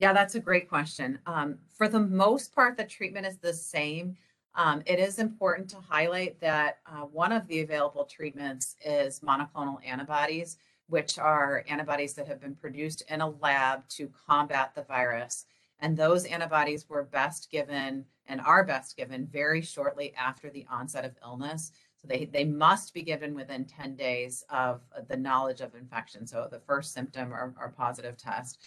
Yeah, 0.00 0.14
that's 0.14 0.34
a 0.34 0.40
great 0.40 0.68
question. 0.68 1.18
Um, 1.26 1.58
for 1.76 1.86
the 1.86 2.00
most 2.00 2.54
part, 2.54 2.78
the 2.78 2.84
treatment 2.84 3.26
is 3.26 3.36
the 3.36 3.52
same. 3.52 4.16
Um, 4.54 4.82
it 4.86 4.98
is 4.98 5.18
important 5.18 5.68
to 5.70 5.76
highlight 5.76 6.40
that 6.40 6.78
uh, 6.86 7.02
one 7.02 7.32
of 7.32 7.46
the 7.46 7.60
available 7.60 8.04
treatments 8.04 8.76
is 8.84 9.20
monoclonal 9.20 9.76
antibodies, 9.86 10.56
which 10.88 11.18
are 11.18 11.64
antibodies 11.68 12.14
that 12.14 12.26
have 12.26 12.40
been 12.40 12.54
produced 12.54 13.02
in 13.10 13.20
a 13.20 13.28
lab 13.28 13.86
to 13.90 14.10
combat 14.26 14.74
the 14.74 14.82
virus. 14.82 15.44
And 15.80 15.96
those 15.96 16.24
antibodies 16.24 16.88
were 16.88 17.04
best 17.04 17.50
given 17.50 18.06
and 18.26 18.40
are 18.40 18.64
best 18.64 18.96
given 18.96 19.26
very 19.26 19.60
shortly 19.60 20.14
after 20.14 20.48
the 20.48 20.66
onset 20.70 21.04
of 21.04 21.12
illness. 21.22 21.72
So 22.00 22.08
they, 22.08 22.24
they 22.24 22.44
must 22.44 22.94
be 22.94 23.02
given 23.02 23.34
within 23.34 23.66
10 23.66 23.96
days 23.96 24.44
of 24.48 24.80
the 25.08 25.16
knowledge 25.16 25.60
of 25.60 25.74
infection. 25.74 26.26
So 26.26 26.48
the 26.50 26.60
first 26.60 26.94
symptom 26.94 27.34
or, 27.34 27.54
or 27.60 27.74
positive 27.76 28.16
test 28.16 28.58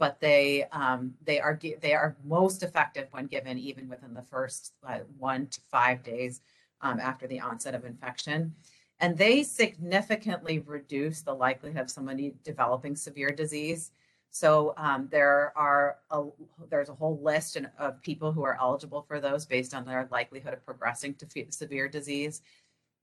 but 0.00 0.18
they 0.18 0.64
um, 0.72 1.14
they 1.24 1.38
are 1.38 1.60
they 1.80 1.92
are 1.92 2.16
most 2.24 2.64
effective 2.64 3.06
when 3.12 3.26
given 3.26 3.58
even 3.58 3.88
within 3.88 4.14
the 4.14 4.22
first 4.22 4.72
uh, 4.84 5.00
one 5.18 5.46
to 5.46 5.60
five 5.70 6.02
days 6.02 6.40
um, 6.80 6.98
after 6.98 7.28
the 7.28 7.38
onset 7.38 7.74
of 7.74 7.84
infection. 7.84 8.52
And 8.98 9.16
they 9.16 9.42
significantly 9.42 10.58
reduce 10.60 11.20
the 11.20 11.34
likelihood 11.34 11.82
of 11.82 11.90
somebody 11.90 12.34
developing 12.44 12.96
severe 12.96 13.30
disease. 13.30 13.92
So 14.30 14.74
um, 14.76 15.08
there 15.10 15.52
are 15.56 15.98
a, 16.10 16.24
there's 16.70 16.88
a 16.88 16.94
whole 16.94 17.20
list 17.22 17.58
of 17.78 18.00
people 18.02 18.32
who 18.32 18.44
are 18.44 18.58
eligible 18.60 19.02
for 19.02 19.20
those 19.20 19.44
based 19.44 19.74
on 19.74 19.84
their 19.84 20.08
likelihood 20.10 20.54
of 20.54 20.64
progressing 20.64 21.14
to 21.14 21.46
severe 21.50 21.88
disease. 21.88 22.42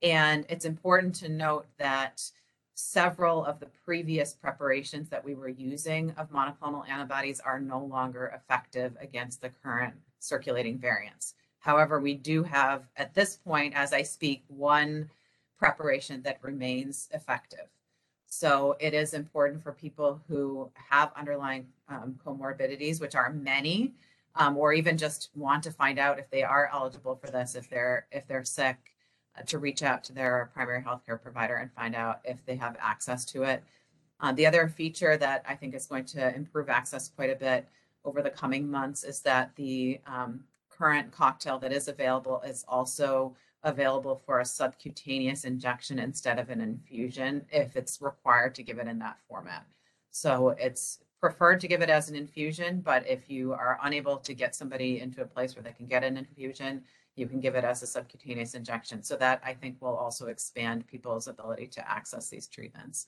And 0.01 0.45
it's 0.49 0.65
important 0.65 1.15
to 1.15 1.29
note 1.29 1.67
that 1.77 2.23
several 2.77 3.43
of 3.43 3.59
the 3.59 3.65
previous 3.83 4.35
preparations 4.35 5.09
that 5.09 5.25
we 5.25 5.33
were 5.33 5.49
using 5.49 6.11
of 6.11 6.29
monoclonal 6.29 6.87
antibodies 6.87 7.39
are 7.39 7.59
no 7.59 7.83
longer 7.83 8.31
effective 8.35 8.95
against 9.01 9.41
the 9.41 9.49
current 9.49 9.95
circulating 10.19 10.77
variants. 10.77 11.33
However, 11.57 11.99
we 11.99 12.13
do 12.13 12.43
have, 12.43 12.83
at 12.95 13.15
this 13.15 13.35
point, 13.37 13.73
as 13.75 13.93
I 13.93 14.03
speak, 14.03 14.43
one 14.47 15.09
preparation 15.57 16.21
that 16.21 16.37
remains 16.43 17.09
effective. 17.15 17.67
So 18.27 18.77
it 18.79 18.93
is 18.93 19.15
important 19.15 19.63
for 19.63 19.71
people 19.71 20.21
who 20.27 20.69
have 20.75 21.11
underlying 21.15 21.65
um, 21.89 22.19
comorbidities, 22.23 23.01
which 23.01 23.15
are 23.15 23.33
many, 23.33 23.95
um, 24.35 24.55
or 24.55 24.71
even 24.73 24.99
just 24.99 25.31
want 25.33 25.63
to 25.63 25.71
find 25.71 25.97
out 25.97 26.19
if 26.19 26.29
they 26.29 26.43
are 26.43 26.69
eligible 26.71 27.15
for 27.15 27.31
this, 27.31 27.55
if 27.55 27.67
they're 27.71 28.05
if 28.11 28.27
they're 28.27 28.43
sick, 28.43 28.77
to 29.45 29.59
reach 29.59 29.83
out 29.83 30.03
to 30.05 30.13
their 30.13 30.49
primary 30.53 30.81
healthcare 30.81 31.21
provider 31.21 31.55
and 31.55 31.71
find 31.71 31.95
out 31.95 32.19
if 32.23 32.45
they 32.45 32.55
have 32.55 32.75
access 32.79 33.25
to 33.25 33.43
it. 33.43 33.63
Uh, 34.19 34.31
the 34.31 34.45
other 34.47 34.67
feature 34.67 35.15
that 35.17 35.43
I 35.47 35.55
think 35.55 35.75
is 35.75 35.85
going 35.85 36.05
to 36.05 36.35
improve 36.35 36.69
access 36.69 37.09
quite 37.09 37.29
a 37.29 37.35
bit 37.35 37.67
over 38.03 38.21
the 38.21 38.29
coming 38.29 38.69
months 38.69 39.03
is 39.03 39.21
that 39.21 39.55
the 39.55 39.99
um, 40.07 40.41
current 40.69 41.11
cocktail 41.11 41.59
that 41.59 41.71
is 41.71 41.87
available 41.87 42.41
is 42.45 42.65
also 42.67 43.35
available 43.63 44.21
for 44.25 44.39
a 44.39 44.45
subcutaneous 44.45 45.43
injection 45.43 45.99
instead 45.99 46.39
of 46.39 46.49
an 46.49 46.61
infusion 46.61 47.45
if 47.51 47.75
it's 47.75 48.01
required 48.01 48.55
to 48.55 48.63
give 48.63 48.79
it 48.79 48.87
in 48.87 48.99
that 48.99 49.17
format. 49.27 49.65
So 50.11 50.49
it's 50.59 50.99
preferred 51.19 51.59
to 51.61 51.67
give 51.67 51.81
it 51.81 51.89
as 51.89 52.09
an 52.09 52.15
infusion, 52.15 52.81
but 52.81 53.05
if 53.07 53.29
you 53.29 53.53
are 53.53 53.79
unable 53.83 54.17
to 54.17 54.33
get 54.33 54.55
somebody 54.55 54.99
into 54.99 55.21
a 55.21 55.25
place 55.25 55.55
where 55.55 55.63
they 55.63 55.71
can 55.71 55.87
get 55.87 56.03
an 56.03 56.15
infusion, 56.17 56.83
you 57.17 57.27
can 57.27 57.39
give 57.39 57.55
it 57.55 57.63
as 57.63 57.81
a 57.81 57.87
subcutaneous 57.87 58.53
injection. 58.53 59.03
So 59.03 59.15
that 59.17 59.41
I 59.43 59.53
think 59.53 59.81
will 59.81 59.95
also 59.95 60.27
expand 60.27 60.87
people's 60.87 61.27
ability 61.27 61.67
to 61.67 61.89
access 61.89 62.29
these 62.29 62.47
treatments. 62.47 63.07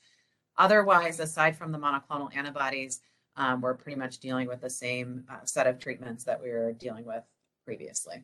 Otherwise, 0.57 1.19
aside 1.19 1.55
from 1.55 1.71
the 1.71 1.77
monoclonal 1.77 2.35
antibodies, 2.35 3.01
um, 3.37 3.61
we're 3.61 3.75
pretty 3.75 3.97
much 3.97 4.19
dealing 4.19 4.47
with 4.47 4.61
the 4.61 4.69
same 4.69 5.23
uh, 5.31 5.45
set 5.45 5.67
of 5.67 5.79
treatments 5.79 6.23
that 6.25 6.41
we 6.41 6.49
were 6.49 6.73
dealing 6.73 7.05
with 7.05 7.23
previously. 7.63 8.23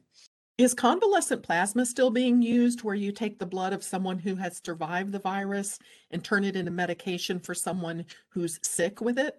Is 0.57 0.73
convalescent 0.73 1.43
plasma 1.43 1.85
still 1.85 2.09
being 2.09 2.41
used 2.41 2.81
where 2.81 2.95
you 2.95 3.11
take 3.11 3.39
the 3.39 3.45
blood 3.45 3.73
of 3.73 3.83
someone 3.83 4.17
who 4.17 4.35
has 4.35 4.61
survived 4.65 5.11
the 5.11 5.19
virus 5.19 5.77
and 6.11 6.23
turn 6.23 6.45
it 6.45 6.55
into 6.55 6.71
medication 6.71 7.39
for 7.39 7.53
someone 7.53 8.05
who's 8.29 8.59
sick 8.63 9.01
with 9.01 9.19
it? 9.19 9.37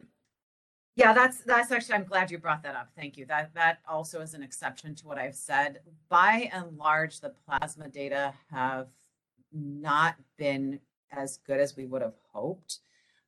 Yeah, 0.97 1.13
that's 1.13 1.39
that's 1.41 1.71
actually 1.71 1.97
I'm 1.97 2.05
glad 2.05 2.31
you 2.31 2.39
brought 2.39 2.63
that 2.63 2.75
up. 2.75 2.89
Thank 2.97 3.19
you. 3.19 3.27
That 3.27 3.53
that 3.55 3.81
also 3.87 4.23
is 4.23 4.33
an 4.33 4.43
exception 4.43 4.95
to 4.97 5.07
what 5.07 5.19
I've 5.19 5.35
said. 5.35 5.81
By 6.09 6.51
and 6.55 6.77
large, 6.79 7.21
the 7.21 7.35
plasma 7.47 7.89
data 7.89 8.33
have 8.51 8.89
not 9.53 10.17
been 10.39 10.81
as 11.13 11.37
good 11.47 11.61
as 11.61 11.77
we 11.77 11.85
would 11.85 12.01
have 12.01 12.17
hoped. 12.33 12.79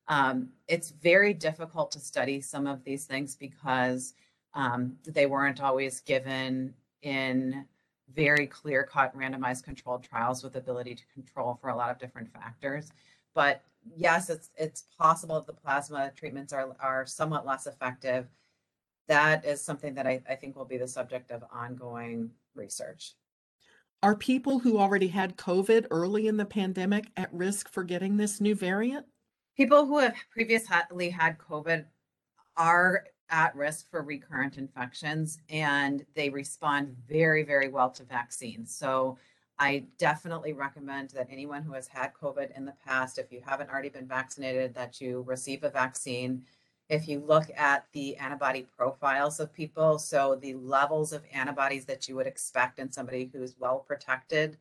Um, 0.09 0.49
it's 0.67 0.91
very 0.91 1.35
difficult 1.35 1.91
to 1.93 2.01
study 2.01 2.41
some 2.41 2.67
of 2.67 2.83
these 2.85 3.05
things 3.05 3.37
because 3.37 4.15
um, 4.55 4.97
they 5.07 5.27
weren't 5.27 5.61
always 5.61 6.01
given 6.01 6.73
in 7.03 7.67
very 8.15 8.47
clear 8.47 8.85
cut 8.85 9.15
randomized 9.15 9.65
controlled 9.65 10.03
trials 10.03 10.43
with 10.43 10.57
ability 10.57 10.95
to 10.95 11.03
control 11.13 11.59
for 11.61 11.69
a 11.69 11.77
lot 11.77 11.91
of 11.91 11.99
different 11.99 12.33
factors. 12.33 12.91
But 13.39 13.63
yes, 13.97 14.31
it's 14.31 14.51
it's 14.57 14.87
possible 14.99 15.37
that 15.37 15.47
the 15.47 15.53
plasma 15.53 16.11
treatments 16.17 16.53
are 16.53 16.75
are 16.81 17.07
somewhat 17.07 17.47
less 17.47 17.69
effective. 17.69 18.27
That 19.07 19.45
is 19.45 19.63
something 19.63 19.95
that 19.95 20.09
I, 20.09 20.21
I 20.29 20.35
think 20.35 20.57
will 20.57 20.65
be 20.65 20.77
the 20.77 20.89
subject 20.89 21.31
of 21.31 21.45
ongoing 21.53 22.33
research. 22.57 23.15
Are 24.03 24.17
people 24.17 24.59
who 24.59 24.77
already 24.77 25.07
had 25.07 25.37
COVID 25.37 25.87
early 25.93 26.27
in 26.27 26.37
the 26.37 26.45
pandemic 26.45 27.13
at 27.17 27.33
risk 27.33 27.69
for 27.69 27.85
getting 27.85 28.17
this 28.17 28.41
new 28.41 28.57
variant? 28.57 29.07
People 29.57 29.87
who 29.87 29.99
have 29.99 30.17
previously 30.33 31.09
had 31.09 31.39
COVID 31.39 31.85
are 32.57 33.05
at 33.31 33.55
risk 33.55 33.89
for 33.89 34.03
recurrent 34.03 34.59
infections 34.59 35.39
and 35.49 36.05
they 36.17 36.29
respond 36.29 36.97
very, 37.09 37.45
very 37.45 37.69
well 37.69 37.91
to 37.91 38.03
vaccines. 38.03 38.75
So 38.75 39.17
I 39.59 39.85
definitely 39.99 40.53
recommend 40.53 41.11
that 41.11 41.29
anyone 41.31 41.63
who 41.63 41.73
has 41.73 41.89
had 41.89 42.13
COVID 42.15 42.57
in 42.57 42.65
the 42.65 42.75
past, 42.87 43.19
if 43.19 43.33
you 43.33 43.43
haven't 43.45 43.71
already 43.71 43.89
been 43.89 44.07
vaccinated, 44.07 44.75
that 44.75 45.01
you 45.01 45.25
receive 45.27 45.65
a 45.65 45.71
vaccine. 45.71 46.45
If 46.89 47.09
you 47.09 47.21
look 47.21 47.51
at 47.57 47.87
the 47.93 48.17
antibody 48.17 48.67
profiles 48.77 49.41
of 49.41 49.53
people, 49.53 49.99
so 49.99 50.39
the 50.41 50.55
levels 50.55 51.13
of 51.13 51.25
antibodies 51.33 51.85
that 51.87 52.09
you 52.09 52.15
would 52.15 52.27
expect 52.27 52.79
in 52.79 52.93
somebody 52.93 53.31
who's 53.33 53.57
well 53.59 53.81
protected 53.81 54.59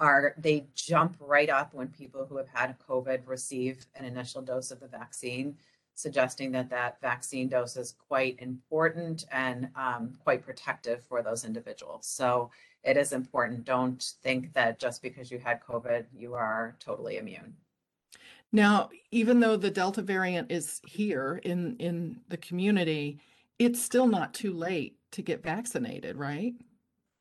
are 0.00 0.34
they 0.38 0.66
jump 0.74 1.16
right 1.20 1.48
up 1.48 1.72
when 1.72 1.88
people 1.88 2.26
who 2.26 2.36
have 2.36 2.48
had 2.48 2.76
COVID 2.88 3.22
receive 3.26 3.86
an 3.94 4.04
initial 4.04 4.42
dose 4.42 4.70
of 4.70 4.80
the 4.80 4.88
vaccine 4.88 5.56
suggesting 5.96 6.52
that 6.52 6.70
that 6.70 7.00
vaccine 7.00 7.48
dose 7.48 7.76
is 7.76 7.96
quite 8.06 8.38
important 8.38 9.24
and 9.32 9.68
um, 9.74 10.12
quite 10.22 10.44
protective 10.44 11.02
for 11.02 11.22
those 11.22 11.44
individuals. 11.44 12.06
So 12.06 12.50
it 12.84 12.96
is 12.96 13.12
important. 13.12 13.64
Don't 13.64 14.12
think 14.22 14.52
that 14.52 14.78
just 14.78 15.02
because 15.02 15.30
you 15.30 15.38
had 15.38 15.60
COVID, 15.64 16.04
you 16.14 16.34
are 16.34 16.76
totally 16.78 17.16
immune. 17.16 17.54
Now, 18.52 18.90
even 19.10 19.40
though 19.40 19.56
the 19.56 19.70
Delta 19.70 20.02
variant 20.02 20.52
is 20.52 20.80
here 20.86 21.40
in, 21.42 21.76
in 21.78 22.20
the 22.28 22.36
community, 22.36 23.18
it's 23.58 23.82
still 23.82 24.06
not 24.06 24.34
too 24.34 24.52
late 24.52 24.98
to 25.12 25.22
get 25.22 25.42
vaccinated, 25.42 26.16
right? 26.16 26.54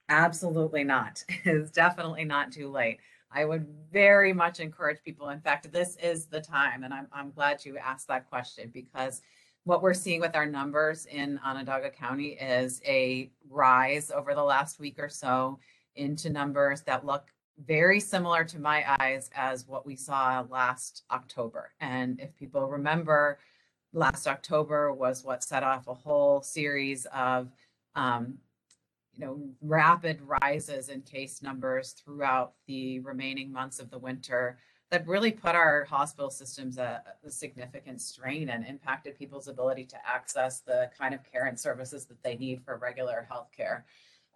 Absolutely 0.10 0.84
not. 0.84 1.24
It's 1.46 1.72
definitely 1.72 2.26
not 2.26 2.52
too 2.52 2.70
late. 2.70 3.00
I 3.32 3.46
would 3.46 3.68
very 3.92 4.34
much 4.34 4.60
encourage 4.60 5.04
people. 5.04 5.30
In 5.30 5.42
fact, 5.42 5.72
this 5.72 5.98
is 5.98 6.26
the 6.26 6.42
time, 6.42 6.84
and 6.84 6.94
I'm, 6.94 7.08
I'm 7.12 7.32
glad 7.32 7.66
you 7.66 7.78
asked 7.78 8.08
that 8.08 8.30
question 8.30 8.72
because 8.74 9.22
what 9.66 9.82
we're 9.82 9.94
seeing 9.94 10.22
with 10.22 10.36
our 10.36 10.46
numbers 10.46 11.06
in 11.08 11.40
Onondaga 11.44 11.90
County 11.90 12.38
is 12.40 12.82
a 12.86 13.32
rise 13.50 14.12
over 14.12 14.36
the 14.36 14.44
last 14.44 14.80
week 14.80 15.00
or 15.00 15.10
so 15.10 15.60
into 15.96 16.30
numbers 16.30 16.82
that 16.82 17.06
look 17.06 17.26
very 17.66 18.00
similar 18.00 18.44
to 18.44 18.60
my 18.60 18.84
eyes 19.00 19.30
as 19.34 19.68
what 19.68 19.86
we 19.86 19.96
saw 19.96 20.46
last 20.50 21.04
October. 21.12 21.72
And 21.80 22.20
if 22.20 22.36
people 22.36 22.68
remember, 22.68 23.40
last 23.94 24.28
October 24.28 24.94
was 24.94 25.24
what 25.24 25.44
set 25.44 25.64
off 25.64 25.88
a 25.88 25.94
whole 25.94 26.42
series 26.42 27.08
of 27.14 27.50
um, 27.96 28.38
you 29.18 29.26
know, 29.26 29.40
rapid 29.62 30.20
rises 30.22 30.90
in 30.90 31.02
case 31.02 31.42
numbers 31.42 31.92
throughout 31.92 32.54
the 32.68 33.00
remaining 33.00 33.52
months 33.52 33.80
of 33.80 33.90
the 33.90 33.98
winter 33.98 34.58
that 34.92 35.08
really 35.08 35.32
put 35.32 35.56
our 35.56 35.86
hospital 35.86 36.30
systems 36.30 36.78
at 36.78 37.18
a 37.26 37.32
significant 37.32 38.02
strain 38.02 38.50
and 38.50 38.66
impacted 38.66 39.18
people's 39.18 39.48
ability 39.48 39.84
to 39.86 39.98
access 40.08 40.62
the 40.62 40.90
kind 40.98 41.14
of 41.14 41.22
care 41.30 41.46
and 41.46 41.60
services 41.60 42.06
that 42.06 42.22
they 42.24 42.36
need 42.36 42.64
for 42.64 42.78
regular 42.78 43.26
health 43.30 43.50
care. 43.56 43.86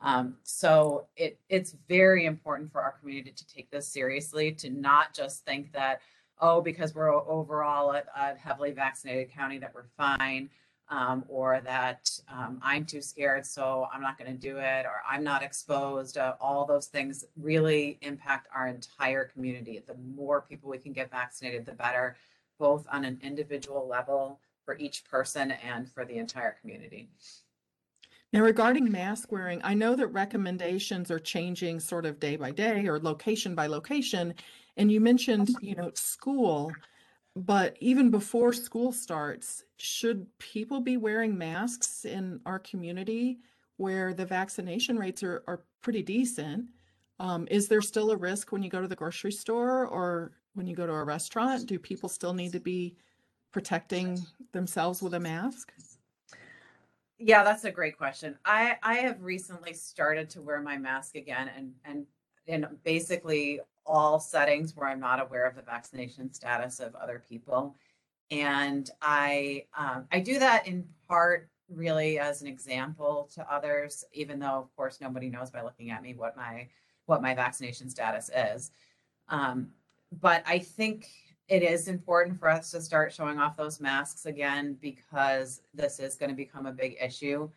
Um, 0.01 0.37
so 0.43 1.07
it, 1.15 1.39
it's 1.49 1.75
very 1.87 2.25
important 2.25 2.71
for 2.71 2.81
our 2.81 2.93
community 2.99 3.31
to 3.31 3.47
take 3.47 3.69
this 3.69 3.87
seriously, 3.87 4.51
to 4.53 4.69
not 4.69 5.13
just 5.13 5.45
think 5.45 5.73
that, 5.73 6.01
oh, 6.39 6.61
because 6.61 6.95
we're 6.95 7.13
overall 7.13 7.91
a, 7.91 8.03
a 8.17 8.35
heavily 8.35 8.71
vaccinated 8.71 9.31
county 9.31 9.59
that 9.59 9.73
we're 9.75 9.89
fine 9.97 10.49
um, 10.89 11.23
or 11.28 11.62
that 11.65 12.10
um, 12.28 12.60
I'm 12.63 12.86
too 12.86 13.02
scared, 13.02 13.45
so 13.45 13.88
I'm 13.93 14.02
not 14.02 14.17
going 14.17 14.32
to 14.32 14.38
do 14.38 14.58
it, 14.58 14.86
or 14.86 15.02
I'm 15.08 15.23
not 15.23 15.43
exposed. 15.43 16.17
Uh, 16.17 16.34
all 16.41 16.65
those 16.65 16.88
things 16.88 17.25
really 17.38 17.99
impact 18.02 18.47
our 18.54 18.67
entire 18.67 19.25
community. 19.25 19.84
The 19.86 19.95
more 20.15 20.41
people 20.41 20.69
we 20.69 20.80
can 20.80 20.93
get 20.93 21.12
vaccinated, 21.12 21.65
the 21.65 21.73
better, 21.73 22.15
both 22.58 22.86
on 22.91 23.06
an 23.06 23.19
individual 23.21 23.88
level 23.88 24.39
for 24.65 24.78
each 24.78 25.04
person 25.06 25.52
and 25.52 25.89
for 25.89 26.06
the 26.06 26.17
entire 26.17 26.56
community. 26.62 27.10
Now, 28.32 28.41
regarding 28.41 28.91
mask 28.91 29.32
wearing, 29.32 29.60
I 29.63 29.73
know 29.73 29.95
that 29.95 30.08
recommendations 30.08 31.10
are 31.10 31.19
changing 31.19 31.80
sort 31.80 32.06
of 32.06 32.19
day 32.19 32.36
by 32.36 32.52
day 32.52 32.88
or 32.88 32.99
location 32.99 33.56
by 33.56 33.65
location. 33.65 34.36
And 34.78 34.91
you 34.91 35.02
mentioned, 35.02 35.49
you 35.62 35.75
know, 35.75 35.91
school. 35.95 36.71
But 37.35 37.77
even 37.79 38.09
before 38.09 38.53
school 38.53 38.91
starts, 38.91 39.63
should 39.77 40.27
people 40.39 40.81
be 40.81 40.97
wearing 40.97 41.37
masks 41.37 42.05
in 42.05 42.41
our 42.45 42.59
community 42.59 43.39
where 43.77 44.13
the 44.13 44.25
vaccination 44.25 44.97
rates 44.97 45.23
are, 45.23 45.43
are 45.47 45.63
pretty 45.81 46.01
decent? 46.01 46.69
Um, 47.19 47.47
is 47.49 47.67
there 47.67 47.81
still 47.81 48.11
a 48.11 48.17
risk 48.17 48.51
when 48.51 48.63
you 48.63 48.69
go 48.69 48.81
to 48.81 48.87
the 48.87 48.95
grocery 48.95 49.31
store 49.31 49.85
or 49.87 50.31
when 50.53 50.67
you 50.67 50.75
go 50.75 50.87
to 50.87 50.93
a 50.93 51.03
restaurant? 51.03 51.65
Do 51.67 51.79
people 51.79 52.09
still 52.09 52.33
need 52.33 52.51
to 52.53 52.59
be 52.59 52.95
protecting 53.51 54.19
themselves 54.51 55.01
with 55.01 55.13
a 55.13 55.19
mask? 55.19 55.71
Yeah, 57.17 57.43
that's 57.43 57.65
a 57.65 57.71
great 57.71 57.97
question. 57.97 58.37
I 58.45 58.77
I 58.81 58.95
have 58.95 59.21
recently 59.21 59.73
started 59.73 60.29
to 60.31 60.41
wear 60.41 60.61
my 60.61 60.77
mask 60.77 61.15
again 61.15 61.49
and 61.55 61.73
and 61.83 62.05
and 62.47 62.67
basically 62.83 63.59
all 63.89 64.19
settings 64.19 64.75
where 64.75 64.88
I'm 64.88 64.99
not 64.99 65.19
aware 65.19 65.45
of 65.45 65.56
the 65.56 65.63
vaccination 65.63 66.32
status 66.32 66.80
of 66.80 66.95
other 66.95 67.21
people. 67.28 67.75
And 68.32 68.89
I 69.02 69.65
um, 69.75 70.06
I 70.12 70.19
do 70.19 70.38
that 70.39 70.67
in 70.67 70.86
part 71.08 71.49
really 71.67 72.19
as 72.19 72.41
an 72.41 72.47
example 72.47 73.30
to 73.34 73.54
others, 73.54 74.06
even 74.13 74.39
though 74.39 74.60
of 74.60 74.75
course 74.75 75.02
nobody 75.02 75.30
knows 75.30 75.49
by 75.49 75.63
looking 75.63 75.89
at 75.89 76.04
me 76.04 76.13
what 76.13 76.38
my 76.38 76.67
what 77.08 77.21
my 77.21 77.34
vaccination 77.34 77.89
status 77.89 78.30
is. 78.30 78.71
Um, 79.30 79.69
but 80.21 80.43
I 80.45 80.60
think 80.60 81.08
it 81.47 81.63
is 81.63 81.88
important 81.88 82.39
for 82.39 82.47
us 82.47 82.69
to 82.71 82.82
start 82.82 83.12
showing 83.12 83.39
off 83.39 83.58
those 83.58 83.80
masks 83.80 84.28
again 84.28 84.78
because 84.80 85.62
this 85.73 85.99
is 85.99 86.15
going 86.15 86.30
to 86.30 86.36
become 86.36 86.67
a 86.67 86.71
big 86.71 86.95
issue. 87.02 87.49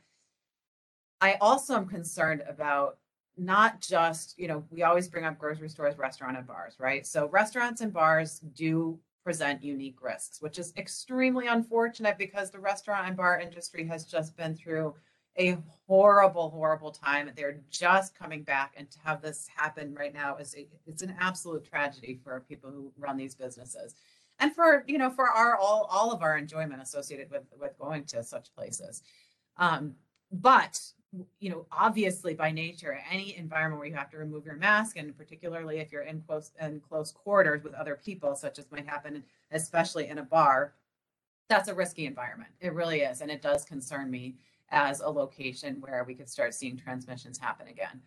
I 1.20 1.36
also 1.40 1.76
am 1.76 1.86
concerned 1.86 2.42
about 2.48 2.96
not 3.36 3.80
just, 3.80 4.38
you 4.38 4.48
know, 4.48 4.64
we 4.70 4.82
always 4.82 5.08
bring 5.08 5.24
up 5.24 5.38
grocery 5.38 5.68
stores, 5.68 5.96
restaurant 5.98 6.36
and 6.36 6.46
bars, 6.46 6.76
right? 6.78 7.06
So 7.06 7.28
restaurants 7.28 7.80
and 7.80 7.92
bars 7.92 8.40
do 8.54 8.98
present 9.24 9.62
unique 9.62 10.02
risks, 10.02 10.40
which 10.40 10.58
is 10.58 10.72
extremely 10.76 11.46
unfortunate 11.46 12.18
because 12.18 12.50
the 12.50 12.58
restaurant 12.58 13.06
and 13.06 13.16
bar 13.16 13.40
industry 13.40 13.86
has 13.86 14.04
just 14.04 14.36
been 14.36 14.54
through 14.54 14.94
a 15.38 15.56
horrible, 15.86 16.50
horrible 16.50 16.90
time. 16.90 17.30
They're 17.34 17.60
just 17.70 18.14
coming 18.14 18.42
back, 18.42 18.74
and 18.76 18.90
to 18.90 18.98
have 19.04 19.22
this 19.22 19.48
happen 19.54 19.94
right 19.94 20.12
now 20.12 20.36
is 20.36 20.54
it's 20.86 21.02
an 21.02 21.14
absolute 21.18 21.64
tragedy 21.64 22.20
for 22.22 22.44
people 22.48 22.70
who 22.70 22.92
run 22.98 23.16
these 23.16 23.34
businesses, 23.34 23.94
and 24.40 24.54
for 24.54 24.84
you 24.86 24.98
know 24.98 25.08
for 25.08 25.28
our 25.28 25.56
all 25.56 25.88
all 25.90 26.12
of 26.12 26.22
our 26.22 26.36
enjoyment 26.36 26.82
associated 26.82 27.30
with 27.30 27.44
with 27.58 27.78
going 27.78 28.04
to 28.04 28.22
such 28.22 28.54
places. 28.54 29.02
Um, 29.56 29.94
but 30.30 30.80
you 31.40 31.50
know, 31.50 31.66
obviously 31.70 32.34
by 32.34 32.50
nature, 32.50 32.98
any 33.10 33.36
environment 33.36 33.78
where 33.78 33.88
you 33.88 33.94
have 33.94 34.10
to 34.10 34.18
remove 34.18 34.46
your 34.46 34.56
mask, 34.56 34.96
and 34.96 35.16
particularly 35.16 35.78
if 35.78 35.92
you're 35.92 36.02
in 36.02 36.22
close 36.22 36.52
in 36.60 36.80
close 36.80 37.12
quarters 37.12 37.62
with 37.62 37.74
other 37.74 38.00
people, 38.02 38.34
such 38.34 38.58
as 38.58 38.70
might 38.70 38.86
happen, 38.86 39.22
especially 39.50 40.08
in 40.08 40.18
a 40.18 40.22
bar, 40.22 40.72
that's 41.48 41.68
a 41.68 41.74
risky 41.74 42.06
environment. 42.06 42.50
It 42.60 42.72
really 42.72 43.00
is, 43.00 43.20
and 43.20 43.30
it 43.30 43.42
does 43.42 43.64
concern 43.64 44.10
me 44.10 44.36
as 44.70 45.00
a 45.00 45.08
location 45.08 45.76
where 45.80 46.04
we 46.04 46.14
could 46.14 46.30
start 46.30 46.54
seeing 46.54 46.78
transmissions 46.78 47.38
happen 47.38 47.68
again. 47.68 48.00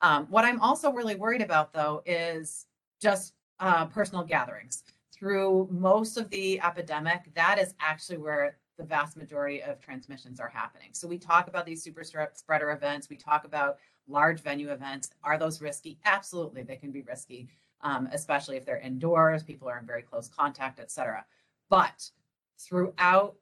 Um, 0.00 0.26
what 0.30 0.46
I'm 0.46 0.60
also 0.60 0.90
really 0.92 1.16
worried 1.16 1.42
about, 1.42 1.74
though, 1.74 2.02
is 2.06 2.66
just 3.02 3.34
uh, 3.58 3.84
personal 3.86 4.24
gatherings. 4.24 4.84
Through 5.12 5.68
most 5.70 6.16
of 6.16 6.30
the 6.30 6.58
epidemic, 6.62 7.34
that 7.34 7.58
is 7.58 7.74
actually 7.80 8.16
where 8.16 8.56
the 8.80 8.86
vast 8.86 9.14
majority 9.14 9.62
of 9.62 9.78
transmissions 9.78 10.40
are 10.40 10.48
happening. 10.48 10.88
So 10.92 11.06
we 11.06 11.18
talk 11.18 11.48
about 11.48 11.66
these 11.66 11.82
super 11.82 12.02
spreader 12.02 12.70
events. 12.70 13.10
We 13.10 13.16
talk 13.16 13.44
about 13.44 13.76
large 14.08 14.40
venue 14.40 14.72
events. 14.72 15.10
Are 15.22 15.36
those 15.36 15.60
risky? 15.60 15.98
Absolutely, 16.06 16.62
they 16.62 16.76
can 16.76 16.90
be 16.90 17.02
risky, 17.02 17.50
um, 17.82 18.08
especially 18.10 18.56
if 18.56 18.64
they're 18.64 18.78
indoors, 18.78 19.42
people 19.42 19.68
are 19.68 19.78
in 19.78 19.86
very 19.86 20.00
close 20.00 20.28
contact, 20.28 20.80
etc. 20.80 21.26
But 21.68 22.10
throughout 22.58 23.36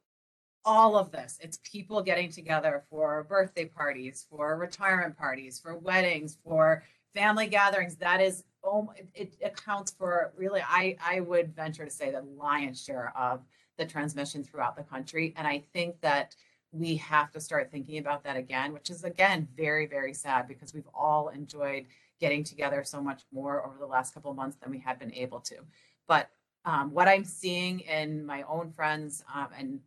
all 0.65 0.97
of 0.97 1.09
this, 1.09 1.39
it's 1.41 1.59
people 1.63 2.01
getting 2.01 2.29
together 2.29 2.83
for 2.89 3.23
birthday 3.23 3.65
parties, 3.65 4.25
for 4.29 4.57
retirement 4.57 5.17
parties, 5.17 5.57
for 5.57 5.77
weddings, 5.77 6.37
for 6.43 6.83
family 7.13 7.47
gatherings. 7.47 7.95
That 7.95 8.21
is, 8.21 8.43
oh, 8.63 8.91
it, 8.95 9.09
it 9.15 9.33
accounts 9.43 9.91
for 9.91 10.33
really, 10.37 10.61
I, 10.61 10.95
I 11.03 11.21
would 11.21 11.55
venture 11.55 11.85
to 11.85 11.91
say 11.91 12.11
the 12.11 12.21
lion's 12.21 12.83
share 12.83 13.13
of 13.17 13.41
the 13.77 13.85
transmission 13.85 14.43
throughout 14.43 14.75
the 14.75 14.83
country. 14.83 15.33
And 15.37 15.47
I 15.47 15.63
think 15.73 15.99
that 16.01 16.35
we 16.71 16.97
have 16.97 17.31
to 17.31 17.39
start 17.39 17.71
thinking 17.71 17.97
about 17.97 18.23
that 18.23 18.35
again, 18.35 18.73
which 18.73 18.89
is 18.89 19.03
again 19.03 19.47
very, 19.57 19.87
very 19.87 20.13
sad 20.13 20.47
because 20.47 20.73
we've 20.73 20.89
all 20.93 21.29
enjoyed 21.29 21.85
getting 22.19 22.43
together 22.43 22.83
so 22.83 23.01
much 23.01 23.21
more 23.31 23.65
over 23.65 23.77
the 23.79 23.85
last 23.85 24.13
couple 24.13 24.29
of 24.29 24.37
months 24.37 24.57
than 24.61 24.69
we 24.69 24.77
had 24.77 24.99
been 24.99 25.13
able 25.13 25.39
to. 25.39 25.55
But 26.07 26.29
um, 26.65 26.91
what 26.91 27.07
I'm 27.07 27.23
seeing 27.23 27.79
in 27.79 28.25
my 28.25 28.43
own 28.43 28.71
friends, 28.71 29.23
um, 29.33 29.47
and 29.57 29.79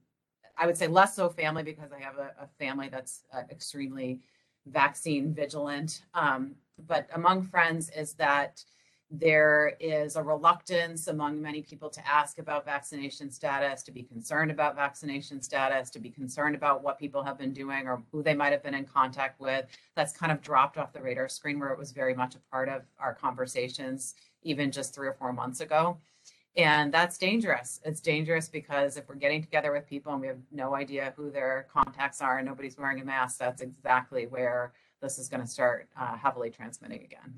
I 0.57 0.67
would 0.67 0.77
say 0.77 0.87
less 0.87 1.15
so 1.15 1.29
family 1.29 1.63
because 1.63 1.93
I 1.93 2.01
have 2.01 2.17
a, 2.17 2.33
a 2.41 2.49
family 2.59 2.89
that's 2.89 3.25
uh, 3.33 3.43
extremely 3.51 4.21
vaccine 4.67 5.35
vigilant. 5.35 6.03
Um, 6.15 6.55
but 6.87 7.09
among 7.15 7.43
friends, 7.45 7.91
is 7.91 8.15
that 8.15 8.65
there 9.15 9.77
is 9.79 10.17
a 10.17 10.23
reluctance 10.23 11.07
among 11.07 11.41
many 11.41 11.61
people 11.61 11.91
to 11.91 12.09
ask 12.09 12.39
about 12.39 12.65
vaccination 12.65 13.31
status, 13.31 13.83
to 13.83 13.91
be 13.91 14.03
concerned 14.03 14.51
about 14.51 14.75
vaccination 14.75 15.43
status, 15.43 15.91
to 15.91 15.99
be 15.99 16.09
concerned 16.09 16.55
about 16.55 16.83
what 16.83 16.99
people 16.99 17.23
have 17.23 17.37
been 17.37 17.53
doing 17.53 17.87
or 17.87 18.03
who 18.11 18.23
they 18.23 18.33
might 18.33 18.53
have 18.53 18.63
been 18.63 18.75
in 18.75 18.87
contact 18.87 19.39
with. 19.39 19.67
That's 19.97 20.17
kind 20.17 20.33
of 20.33 20.41
dropped 20.41 20.79
off 20.79 20.95
the 20.95 21.03
radar 21.03 21.29
screen 21.29 21.59
where 21.59 21.69
it 21.71 21.79
was 21.79 21.93
very 21.93 22.15
much 22.15 22.35
a 22.37 22.39
part 22.51 22.71
of 22.71 22.83
our 22.99 23.15
conversations, 23.15 24.15
even 24.45 24.73
just 24.73 24.95
three 24.95 25.09
or 25.09 25.13
four 25.13 25.35
months 25.35 25.61
ago. 25.61 25.99
And 26.57 26.93
that's 26.93 27.19
dangerous. 27.19 27.81
It's 27.85 28.01
dangerous 28.01 28.49
because 28.49 28.97
if 28.97 29.09
we're 29.09 29.15
getting 29.17 29.43
together 29.43 29.73
with 29.73 29.87
people 29.87 30.13
and 30.13 30.23
we 30.23 30.27
have 30.27 30.39
no 30.51 30.75
idea 30.75 31.13
who 31.17 31.31
their 31.31 31.67
contacts 31.73 32.23
are 32.23 32.39
and 32.39 32.47
nobody's 32.47 32.79
wearing 32.79 33.01
a 33.01 33.05
mask, 33.05 33.39
that's 33.39 33.61
exactly 33.61 34.27
where 34.27 34.73
this 35.03 35.19
is 35.19 35.29
going 35.29 35.43
to 35.43 35.47
start 35.47 35.89
uh, 36.01 36.17
heavily 36.17 36.49
transmitting 36.49 37.03
again. 37.03 37.35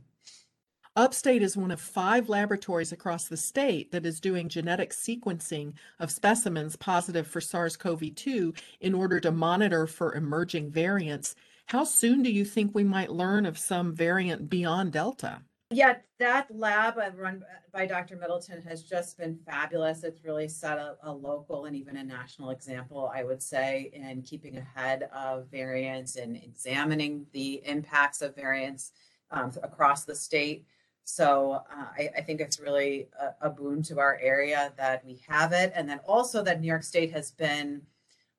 Upstate 0.96 1.42
is 1.42 1.56
one 1.56 1.72
of 1.72 1.80
five 1.80 2.28
laboratories 2.28 2.92
across 2.92 3.26
the 3.26 3.36
state 3.36 3.90
that 3.90 4.06
is 4.06 4.20
doing 4.20 4.48
genetic 4.48 4.92
sequencing 4.92 5.72
of 5.98 6.12
specimens 6.12 6.76
positive 6.76 7.26
for 7.26 7.40
SARS 7.40 7.76
CoV 7.76 8.14
2 8.14 8.54
in 8.80 8.94
order 8.94 9.18
to 9.18 9.32
monitor 9.32 9.88
for 9.88 10.14
emerging 10.14 10.70
variants. 10.70 11.34
How 11.66 11.82
soon 11.82 12.22
do 12.22 12.30
you 12.30 12.44
think 12.44 12.72
we 12.72 12.84
might 12.84 13.10
learn 13.10 13.44
of 13.44 13.58
some 13.58 13.92
variant 13.92 14.48
beyond 14.48 14.92
Delta? 14.92 15.42
Yeah, 15.74 15.96
that 16.20 16.56
lab 16.56 16.98
run 17.16 17.42
by 17.72 17.86
Dr. 17.86 18.14
Middleton 18.14 18.62
has 18.62 18.84
just 18.84 19.18
been 19.18 19.36
fabulous. 19.44 20.04
It's 20.04 20.22
really 20.22 20.46
set 20.46 20.78
a, 20.78 20.96
a, 21.02 21.12
local 21.12 21.64
and 21.64 21.74
even 21.74 21.96
a 21.96 22.04
national 22.04 22.50
example, 22.50 23.10
I 23.12 23.24
would 23.24 23.42
say, 23.42 23.90
in 23.92 24.22
keeping 24.22 24.56
ahead 24.56 25.08
of 25.12 25.48
variants 25.50 26.14
and 26.14 26.36
examining 26.36 27.26
the 27.32 27.60
impacts 27.64 28.22
of 28.22 28.36
variants 28.36 28.92
um, 29.32 29.50
across 29.64 30.04
the 30.04 30.14
state. 30.14 30.64
So 31.02 31.64
uh, 31.68 31.86
I, 31.98 32.10
I, 32.18 32.20
think 32.20 32.40
it's 32.40 32.60
really 32.60 33.08
a, 33.20 33.48
a, 33.48 33.50
boon 33.50 33.82
to 33.82 33.98
our 33.98 34.16
area 34.22 34.72
that 34.76 35.04
we 35.04 35.22
have 35.26 35.52
it. 35.52 35.72
And 35.74 35.88
then 35.88 35.98
also 36.06 36.40
that 36.44 36.60
New 36.60 36.68
York 36.68 36.84
State 36.84 37.10
has 37.10 37.32
been 37.32 37.82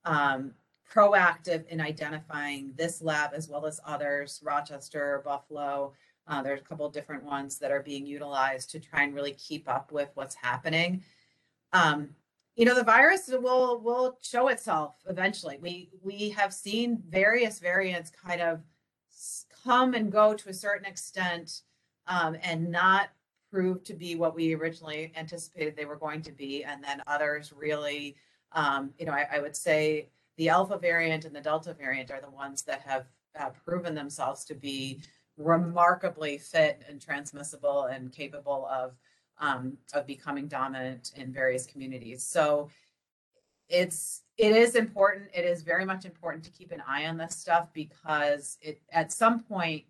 um, 0.06 0.54
proactive 0.90 1.68
in 1.68 1.82
identifying 1.82 2.72
this 2.78 3.02
lab 3.02 3.32
as 3.36 3.50
well 3.50 3.66
as 3.66 3.82
others, 3.86 4.40
Rochester, 4.42 5.22
Buffalo. 5.26 5.94
Uh, 6.28 6.42
there's 6.42 6.62
a 6.62 6.64
couple 6.64 6.90
different 6.90 7.24
ones 7.24 7.60
that 7.60 7.72
are 7.72 7.82
being 7.82 8.06
utilized 8.06 8.72
to 8.72 8.80
try 8.80 9.04
and 9.04 9.14
really 9.14 9.34
keep 9.34 9.70
up 9.70 9.92
with 9.92 10.10
what's 10.16 10.36
happening. 10.36 11.04
Um, 11.74 12.10
you 12.56 12.66
know, 12.66 12.74
the 12.74 12.84
virus 12.84 13.28
will 13.28 13.82
will 13.82 14.18
show 14.22 14.48
itself 14.48 14.96
eventually. 15.08 15.58
We 15.62 15.90
we 16.02 16.30
have 16.30 16.54
seen 16.54 17.04
various 17.10 17.60
variants 17.60 18.10
kind 18.10 18.42
of 18.42 18.62
come 19.64 19.94
and 19.94 20.12
go 20.12 20.34
to 20.34 20.50
a 20.50 20.54
certain 20.54 20.86
extent 20.86 21.62
um, 22.08 22.38
and 22.42 22.72
not 22.72 23.10
prove 23.52 23.84
to 23.84 23.94
be 23.94 24.16
what 24.16 24.36
we 24.36 24.54
originally 24.54 25.12
anticipated 25.16 25.76
they 25.76 25.86
were 25.86 25.96
going 25.96 26.22
to 26.22 26.32
be. 26.32 26.64
And 26.64 26.84
then 26.84 27.02
others 27.08 27.54
really, 27.56 28.16
um, 28.52 28.92
you 28.98 29.06
know, 29.06 29.14
I, 29.14 29.28
I, 29.34 29.40
would 29.40 29.56
say 29.56 30.10
the 30.38 30.50
alpha 30.50 30.78
variant 30.78 31.26
and 31.26 31.36
the 31.36 31.42
delta 31.42 31.74
variant 31.74 32.12
are 32.12 32.22
the 32.22 32.30
ones 32.30 32.64
that 32.64 32.82
have 32.82 33.06
uh, 33.40 33.50
proven 33.66 33.96
themselves 33.96 34.44
to 34.46 34.56
be 34.56 35.02
remarkably 35.38 36.38
fit 36.38 36.82
and 36.88 37.02
transmissible 37.02 37.86
and 37.86 38.12
capable 38.12 38.68
of 38.72 38.96
um, 39.40 39.78
of 39.94 40.08
becoming 40.08 40.48
dominant 40.48 41.12
in 41.18 41.34
various 41.34 41.66
communities. 41.66 42.24
So 42.24 42.70
it's 43.68 44.24
it 44.38 44.56
is 44.56 44.76
important. 44.76 45.30
It 45.34 45.46
is 45.46 45.62
very 45.62 45.86
much 45.86 46.06
important 46.06 46.44
to 46.46 46.52
keep 46.52 46.72
an 46.72 46.84
eye 46.88 47.06
on 47.08 47.18
this 47.18 47.36
stuff 47.36 47.70
because 47.74 48.58
it 48.62 48.82
at 48.92 49.12
some 49.12 49.42
point 49.42 49.84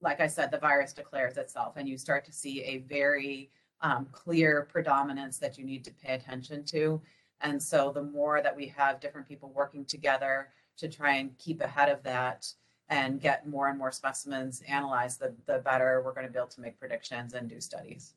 like 0.00 0.20
I 0.20 0.26
said, 0.26 0.50
the 0.50 0.58
virus 0.58 0.92
declares 0.92 1.36
itself, 1.36 1.74
and 1.76 1.88
you 1.88 1.96
start 1.96 2.24
to 2.26 2.32
see 2.32 2.62
a 2.62 2.78
very 2.78 3.50
um, 3.80 4.06
clear 4.12 4.68
predominance 4.70 5.38
that 5.38 5.58
you 5.58 5.64
need 5.64 5.84
to 5.84 5.90
pay 5.90 6.14
attention 6.14 6.64
to. 6.66 7.00
And 7.40 7.62
so, 7.62 7.92
the 7.92 8.02
more 8.02 8.42
that 8.42 8.54
we 8.54 8.66
have 8.68 9.00
different 9.00 9.28
people 9.28 9.52
working 9.54 9.84
together 9.84 10.48
to 10.78 10.88
try 10.88 11.16
and 11.16 11.36
keep 11.38 11.60
ahead 11.60 11.88
of 11.88 12.02
that 12.02 12.46
and 12.88 13.20
get 13.20 13.48
more 13.48 13.68
and 13.68 13.78
more 13.78 13.90
specimens 13.90 14.62
analyzed, 14.68 15.20
the, 15.20 15.34
the 15.46 15.58
better 15.58 16.02
we're 16.04 16.12
going 16.12 16.26
to 16.26 16.32
be 16.32 16.38
able 16.38 16.48
to 16.48 16.60
make 16.60 16.78
predictions 16.78 17.34
and 17.34 17.48
do 17.48 17.60
studies. 17.60 18.14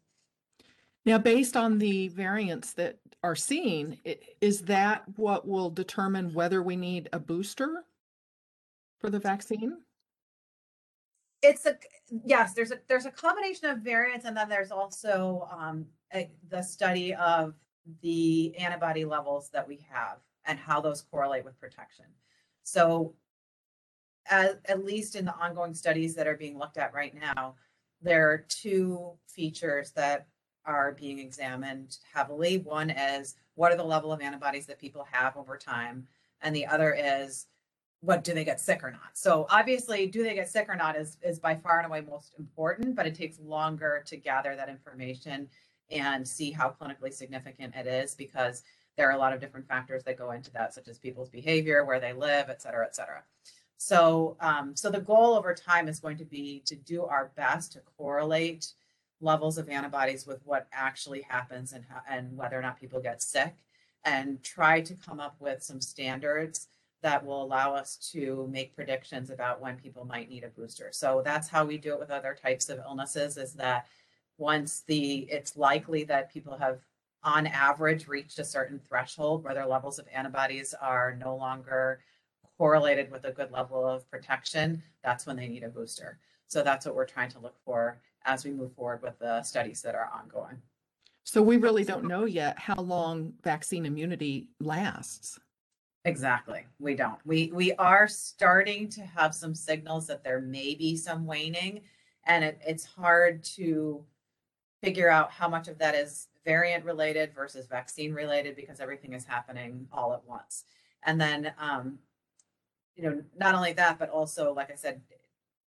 Now, 1.05 1.17
based 1.17 1.58
on 1.58 1.79
the 1.79 2.10
variants 2.10 2.73
that 2.73 2.99
are 3.23 3.36
seen, 3.36 3.97
is 4.41 4.62
that 4.63 5.03
what 5.15 5.47
will 5.47 5.69
determine 5.69 6.34
whether 6.34 6.62
we 6.62 6.75
need 6.75 7.10
a 7.13 7.19
booster 7.19 7.84
for 8.99 9.10
the 9.10 9.19
vaccine? 9.19 9.77
it's 11.41 11.65
a 11.65 11.77
yes 12.25 12.53
there's 12.53 12.71
a 12.71 12.79
there's 12.88 13.05
a 13.05 13.12
combination 13.12 13.69
of 13.69 13.79
variants 13.79 14.25
and 14.25 14.36
then 14.36 14.49
there's 14.49 14.71
also 14.71 15.47
um, 15.51 15.86
a, 16.13 16.29
the 16.49 16.62
study 16.62 17.13
of 17.15 17.53
the 18.01 18.55
antibody 18.58 19.05
levels 19.05 19.49
that 19.51 19.67
we 19.67 19.79
have 19.89 20.17
and 20.45 20.60
how 20.60 20.82
those 20.82 21.01
correlate 21.01 21.45
with 21.45 21.60
protection 21.60 22.05
so 22.63 23.13
as, 24.29 24.55
at 24.65 24.85
least 24.85 25.15
in 25.15 25.25
the 25.25 25.35
ongoing 25.35 25.73
studies 25.73 26.15
that 26.15 26.27
are 26.27 26.37
being 26.37 26.57
looked 26.57 26.77
at 26.77 26.93
right 26.93 27.13
now 27.15 27.55
there 28.01 28.29
are 28.29 28.45
two 28.47 29.11
features 29.27 29.91
that 29.91 30.27
are 30.65 30.93
being 30.93 31.19
examined 31.19 31.97
heavily. 32.13 32.59
One 32.59 32.89
is 32.89 33.35
what 33.55 33.71
are 33.71 33.77
the 33.77 33.83
level 33.83 34.11
of 34.11 34.21
antibodies 34.21 34.65
that 34.67 34.79
people 34.79 35.05
have 35.11 35.35
over 35.35 35.57
time? 35.57 36.07
And 36.41 36.55
the 36.55 36.65
other 36.65 36.95
is 36.97 37.47
what 38.01 38.23
do 38.23 38.33
they 38.33 38.45
get 38.45 38.61
sick 38.61 38.81
or 38.83 38.91
not? 38.91 39.11
So 39.13 39.45
obviously 39.49 40.07
do 40.07 40.23
they 40.23 40.35
get 40.35 40.49
sick 40.49 40.67
or 40.69 40.75
not 40.75 40.95
is 40.95 41.17
is 41.21 41.39
by 41.39 41.55
far 41.55 41.79
and 41.79 41.87
away 41.87 42.01
most 42.01 42.33
important 42.39 42.95
but 42.95 43.07
it 43.07 43.15
takes 43.15 43.39
longer 43.39 44.03
to 44.05 44.15
gather 44.15 44.55
that 44.55 44.69
information 44.69 45.49
and 45.91 46.25
see 46.25 46.51
how 46.51 46.69
clinically 46.69 47.11
significant 47.11 47.75
it 47.75 47.87
is 47.87 48.15
because 48.15 48.63
there 48.95 49.09
are 49.09 49.15
a 49.15 49.17
lot 49.17 49.33
of 49.33 49.41
different 49.41 49.67
factors 49.67 50.03
that 50.03 50.17
go 50.17 50.31
into 50.31 50.51
that 50.51 50.73
such 50.73 50.87
as 50.87 50.99
people's 50.99 51.29
behavior 51.29 51.83
where 51.83 51.99
they 51.99 52.13
live 52.13 52.49
et 52.49 52.61
cetera 52.61 52.85
et 52.85 52.95
cetera 52.95 53.23
so 53.81 54.35
um, 54.41 54.75
so 54.75 54.91
the 54.91 54.99
goal 54.99 55.35
over 55.35 55.53
time 55.55 55.87
is 55.87 56.01
going 56.01 56.17
to 56.17 56.25
be 56.25 56.61
to 56.65 56.75
do 56.75 57.05
our 57.05 57.31
best 57.37 57.71
to 57.73 57.79
correlate 57.97 58.73
levels 59.21 59.57
of 59.57 59.69
antibodies 59.69 60.27
with 60.27 60.41
what 60.45 60.67
actually 60.73 61.21
happens 61.21 61.71
and 61.71 61.85
how, 61.89 62.01
and 62.09 62.35
whether 62.35 62.59
or 62.59 62.61
not 62.61 62.79
people 62.79 62.99
get 62.99 63.21
sick 63.21 63.55
and 64.03 64.43
try 64.43 64.81
to 64.81 64.93
come 64.95 65.21
up 65.21 65.37
with 65.39 65.63
some 65.63 65.79
standards 65.79 66.67
that 67.01 67.25
will 67.25 67.41
allow 67.41 67.73
us 67.73 67.95
to 68.11 68.49
make 68.51 68.75
predictions 68.75 69.29
about 69.29 69.61
when 69.61 69.77
people 69.77 70.03
might 70.03 70.29
need 70.29 70.43
a 70.43 70.49
booster. 70.49 70.89
So 70.91 71.21
that's 71.23 71.47
how 71.47 71.63
we 71.63 71.77
do 71.77 71.93
it 71.93 71.99
with 71.99 72.11
other 72.11 72.37
types 72.41 72.67
of 72.67 72.79
illnesses 72.79 73.37
is 73.37 73.53
that 73.53 73.87
once 74.37 74.83
the 74.87 75.19
it's 75.31 75.55
likely 75.55 76.03
that 76.03 76.33
people 76.33 76.57
have 76.57 76.79
on 77.23 77.47
average 77.47 78.09
reached 78.09 78.39
a 78.39 78.43
certain 78.43 78.79
threshold 78.79 79.45
where 79.45 79.53
their 79.53 79.67
levels 79.67 79.99
of 79.99 80.07
antibodies 80.13 80.75
are 80.81 81.15
no 81.17 81.33
longer 81.33 82.01
correlated 82.59 83.09
with 83.09 83.23
a 83.23 83.31
good 83.31 83.51
level 83.51 83.87
of 83.87 84.07
protection, 84.11 84.83
that's 85.01 85.25
when 85.25 85.37
they 85.37 85.47
need 85.47 85.63
a 85.63 85.69
booster. 85.69 86.19
So 86.47 86.61
that's 86.61 86.85
what 86.85 86.93
we're 86.93 87.05
trying 87.05 87.31
to 87.31 87.39
look 87.39 87.55
for 87.63 88.01
as 88.25 88.43
we 88.43 88.51
move 88.51 88.73
forward 88.73 89.01
with 89.01 89.17
the 89.17 89.41
studies 89.43 89.81
that 89.81 89.95
are 89.95 90.11
ongoing. 90.13 90.61
So 91.23 91.41
we 91.41 91.55
really 91.57 91.85
don't 91.85 92.03
know 92.05 92.25
yet 92.25 92.59
how 92.59 92.75
long 92.75 93.33
vaccine 93.43 93.85
immunity 93.85 94.49
lasts. 94.59 95.39
Exactly. 96.03 96.65
We 96.79 96.95
don't. 96.95 97.19
We 97.25 97.51
we 97.53 97.73
are 97.73 98.07
starting 98.07 98.89
to 98.89 99.01
have 99.01 99.35
some 99.35 99.53
signals 99.53 100.07
that 100.07 100.23
there 100.23 100.41
may 100.41 100.75
be 100.75 100.97
some 100.97 101.25
waning, 101.25 101.81
and 102.25 102.43
it, 102.43 102.59
it's 102.65 102.85
hard 102.85 103.43
to 103.55 104.03
figure 104.81 105.09
out 105.09 105.31
how 105.31 105.47
much 105.47 105.67
of 105.67 105.77
that 105.77 105.95
is 105.95 106.27
variant 106.45 106.83
related 106.85 107.33
versus 107.35 107.67
vaccine 107.67 108.13
related 108.13 108.55
because 108.55 108.79
everything 108.79 109.13
is 109.13 109.25
happening 109.25 109.87
all 109.91 110.13
at 110.13 110.25
once. 110.25 110.63
And 111.03 111.19
then, 111.19 111.53
um, 111.59 111.99
you 112.99 113.09
know, 113.09 113.23
not 113.38 113.55
only 113.55 113.71
that, 113.73 113.97
but 113.97 114.09
also, 114.09 114.53
like 114.53 114.69
I 114.69 114.75
said, 114.75 114.99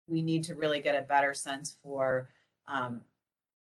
we 0.06 0.22
need 0.22 0.44
to 0.44 0.54
really 0.54 0.80
get 0.80 0.94
a 0.94 1.02
better 1.02 1.34
sense 1.34 1.76
for 1.82 2.30
um, 2.66 3.02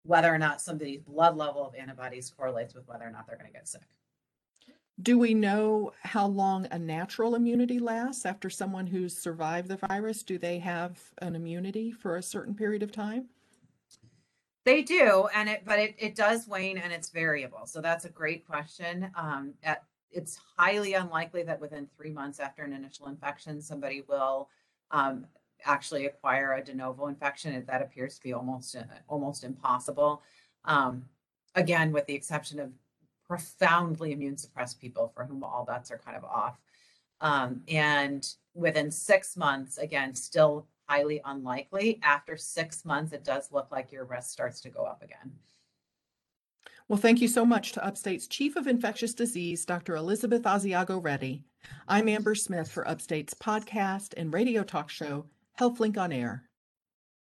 whether 0.04 0.32
or 0.32 0.38
not 0.38 0.60
somebody's 0.60 1.00
blood 1.00 1.36
level 1.36 1.66
of 1.66 1.74
antibodies 1.74 2.30
correlates 2.30 2.72
with 2.74 2.86
whether 2.86 3.04
or 3.04 3.10
not 3.10 3.26
they're 3.26 3.36
going 3.36 3.50
to 3.50 3.52
get 3.52 3.66
sick. 3.66 3.82
Do 5.02 5.18
we 5.18 5.34
know 5.34 5.92
how 6.02 6.26
long 6.26 6.68
a 6.70 6.78
natural 6.78 7.34
immunity 7.34 7.80
lasts 7.80 8.24
after 8.24 8.48
someone 8.48 8.86
who's 8.86 9.16
survived 9.16 9.68
the 9.68 9.76
virus? 9.88 10.22
Do 10.22 10.38
they 10.38 10.60
have 10.60 11.00
an 11.18 11.34
immunity 11.34 11.90
for 11.90 12.16
a 12.16 12.22
certain 12.22 12.54
period 12.54 12.84
of 12.84 12.92
time? 12.92 13.26
They 14.64 14.82
do, 14.82 15.28
and 15.34 15.48
it 15.48 15.62
but 15.64 15.78
it, 15.78 15.94
it 15.98 16.14
does 16.14 16.46
wane 16.46 16.78
and 16.78 16.92
it's 16.92 17.08
variable. 17.08 17.66
So 17.66 17.80
that's 17.80 18.04
a 18.04 18.10
great 18.10 18.46
question. 18.46 19.10
Um, 19.16 19.54
at 19.62 19.84
it's 20.10 20.38
highly 20.56 20.94
unlikely 20.94 21.42
that 21.44 21.60
within 21.60 21.88
three 21.96 22.10
months 22.10 22.40
after 22.40 22.62
an 22.62 22.72
initial 22.72 23.08
infection, 23.08 23.60
somebody 23.60 24.02
will 24.08 24.48
um, 24.90 25.26
actually 25.64 26.06
acquire 26.06 26.54
a 26.54 26.64
de 26.64 26.74
novo 26.74 27.06
infection. 27.08 27.62
That 27.66 27.82
appears 27.82 28.16
to 28.16 28.22
be 28.22 28.32
almost 28.32 28.76
uh, 28.76 28.82
almost 29.08 29.44
impossible. 29.44 30.22
Um, 30.64 31.04
again, 31.54 31.92
with 31.92 32.06
the 32.06 32.14
exception 32.14 32.58
of 32.60 32.72
profoundly 33.26 34.12
immune 34.12 34.36
suppressed 34.36 34.80
people 34.80 35.12
for 35.14 35.24
whom 35.24 35.44
all 35.44 35.64
bets 35.64 35.90
are 35.90 35.98
kind 35.98 36.16
of 36.16 36.24
off. 36.24 36.58
Um, 37.20 37.62
and 37.68 38.26
within 38.54 38.90
six 38.90 39.36
months, 39.36 39.76
again, 39.76 40.14
still 40.14 40.66
highly 40.88 41.20
unlikely. 41.24 42.00
After 42.02 42.36
six 42.36 42.84
months, 42.84 43.12
it 43.12 43.24
does 43.24 43.52
look 43.52 43.68
like 43.70 43.92
your 43.92 44.04
risk 44.04 44.30
starts 44.30 44.60
to 44.62 44.70
go 44.70 44.84
up 44.84 45.02
again. 45.02 45.32
Well, 46.88 46.98
thank 46.98 47.20
you 47.20 47.28
so 47.28 47.44
much 47.44 47.72
to 47.72 47.84
Upstate's 47.84 48.26
Chief 48.26 48.56
of 48.56 48.66
Infectious 48.66 49.12
Disease, 49.12 49.66
Dr. 49.66 49.94
Elizabeth 49.96 50.44
Asiago 50.44 51.04
Reddy. 51.04 51.44
I'm 51.86 52.08
Amber 52.08 52.34
Smith 52.34 52.70
for 52.70 52.88
Upstate's 52.88 53.34
podcast 53.34 54.14
and 54.16 54.32
radio 54.32 54.62
talk 54.62 54.88
show, 54.88 55.26
HealthLink 55.60 55.98
on 55.98 56.12
Air. 56.12 56.47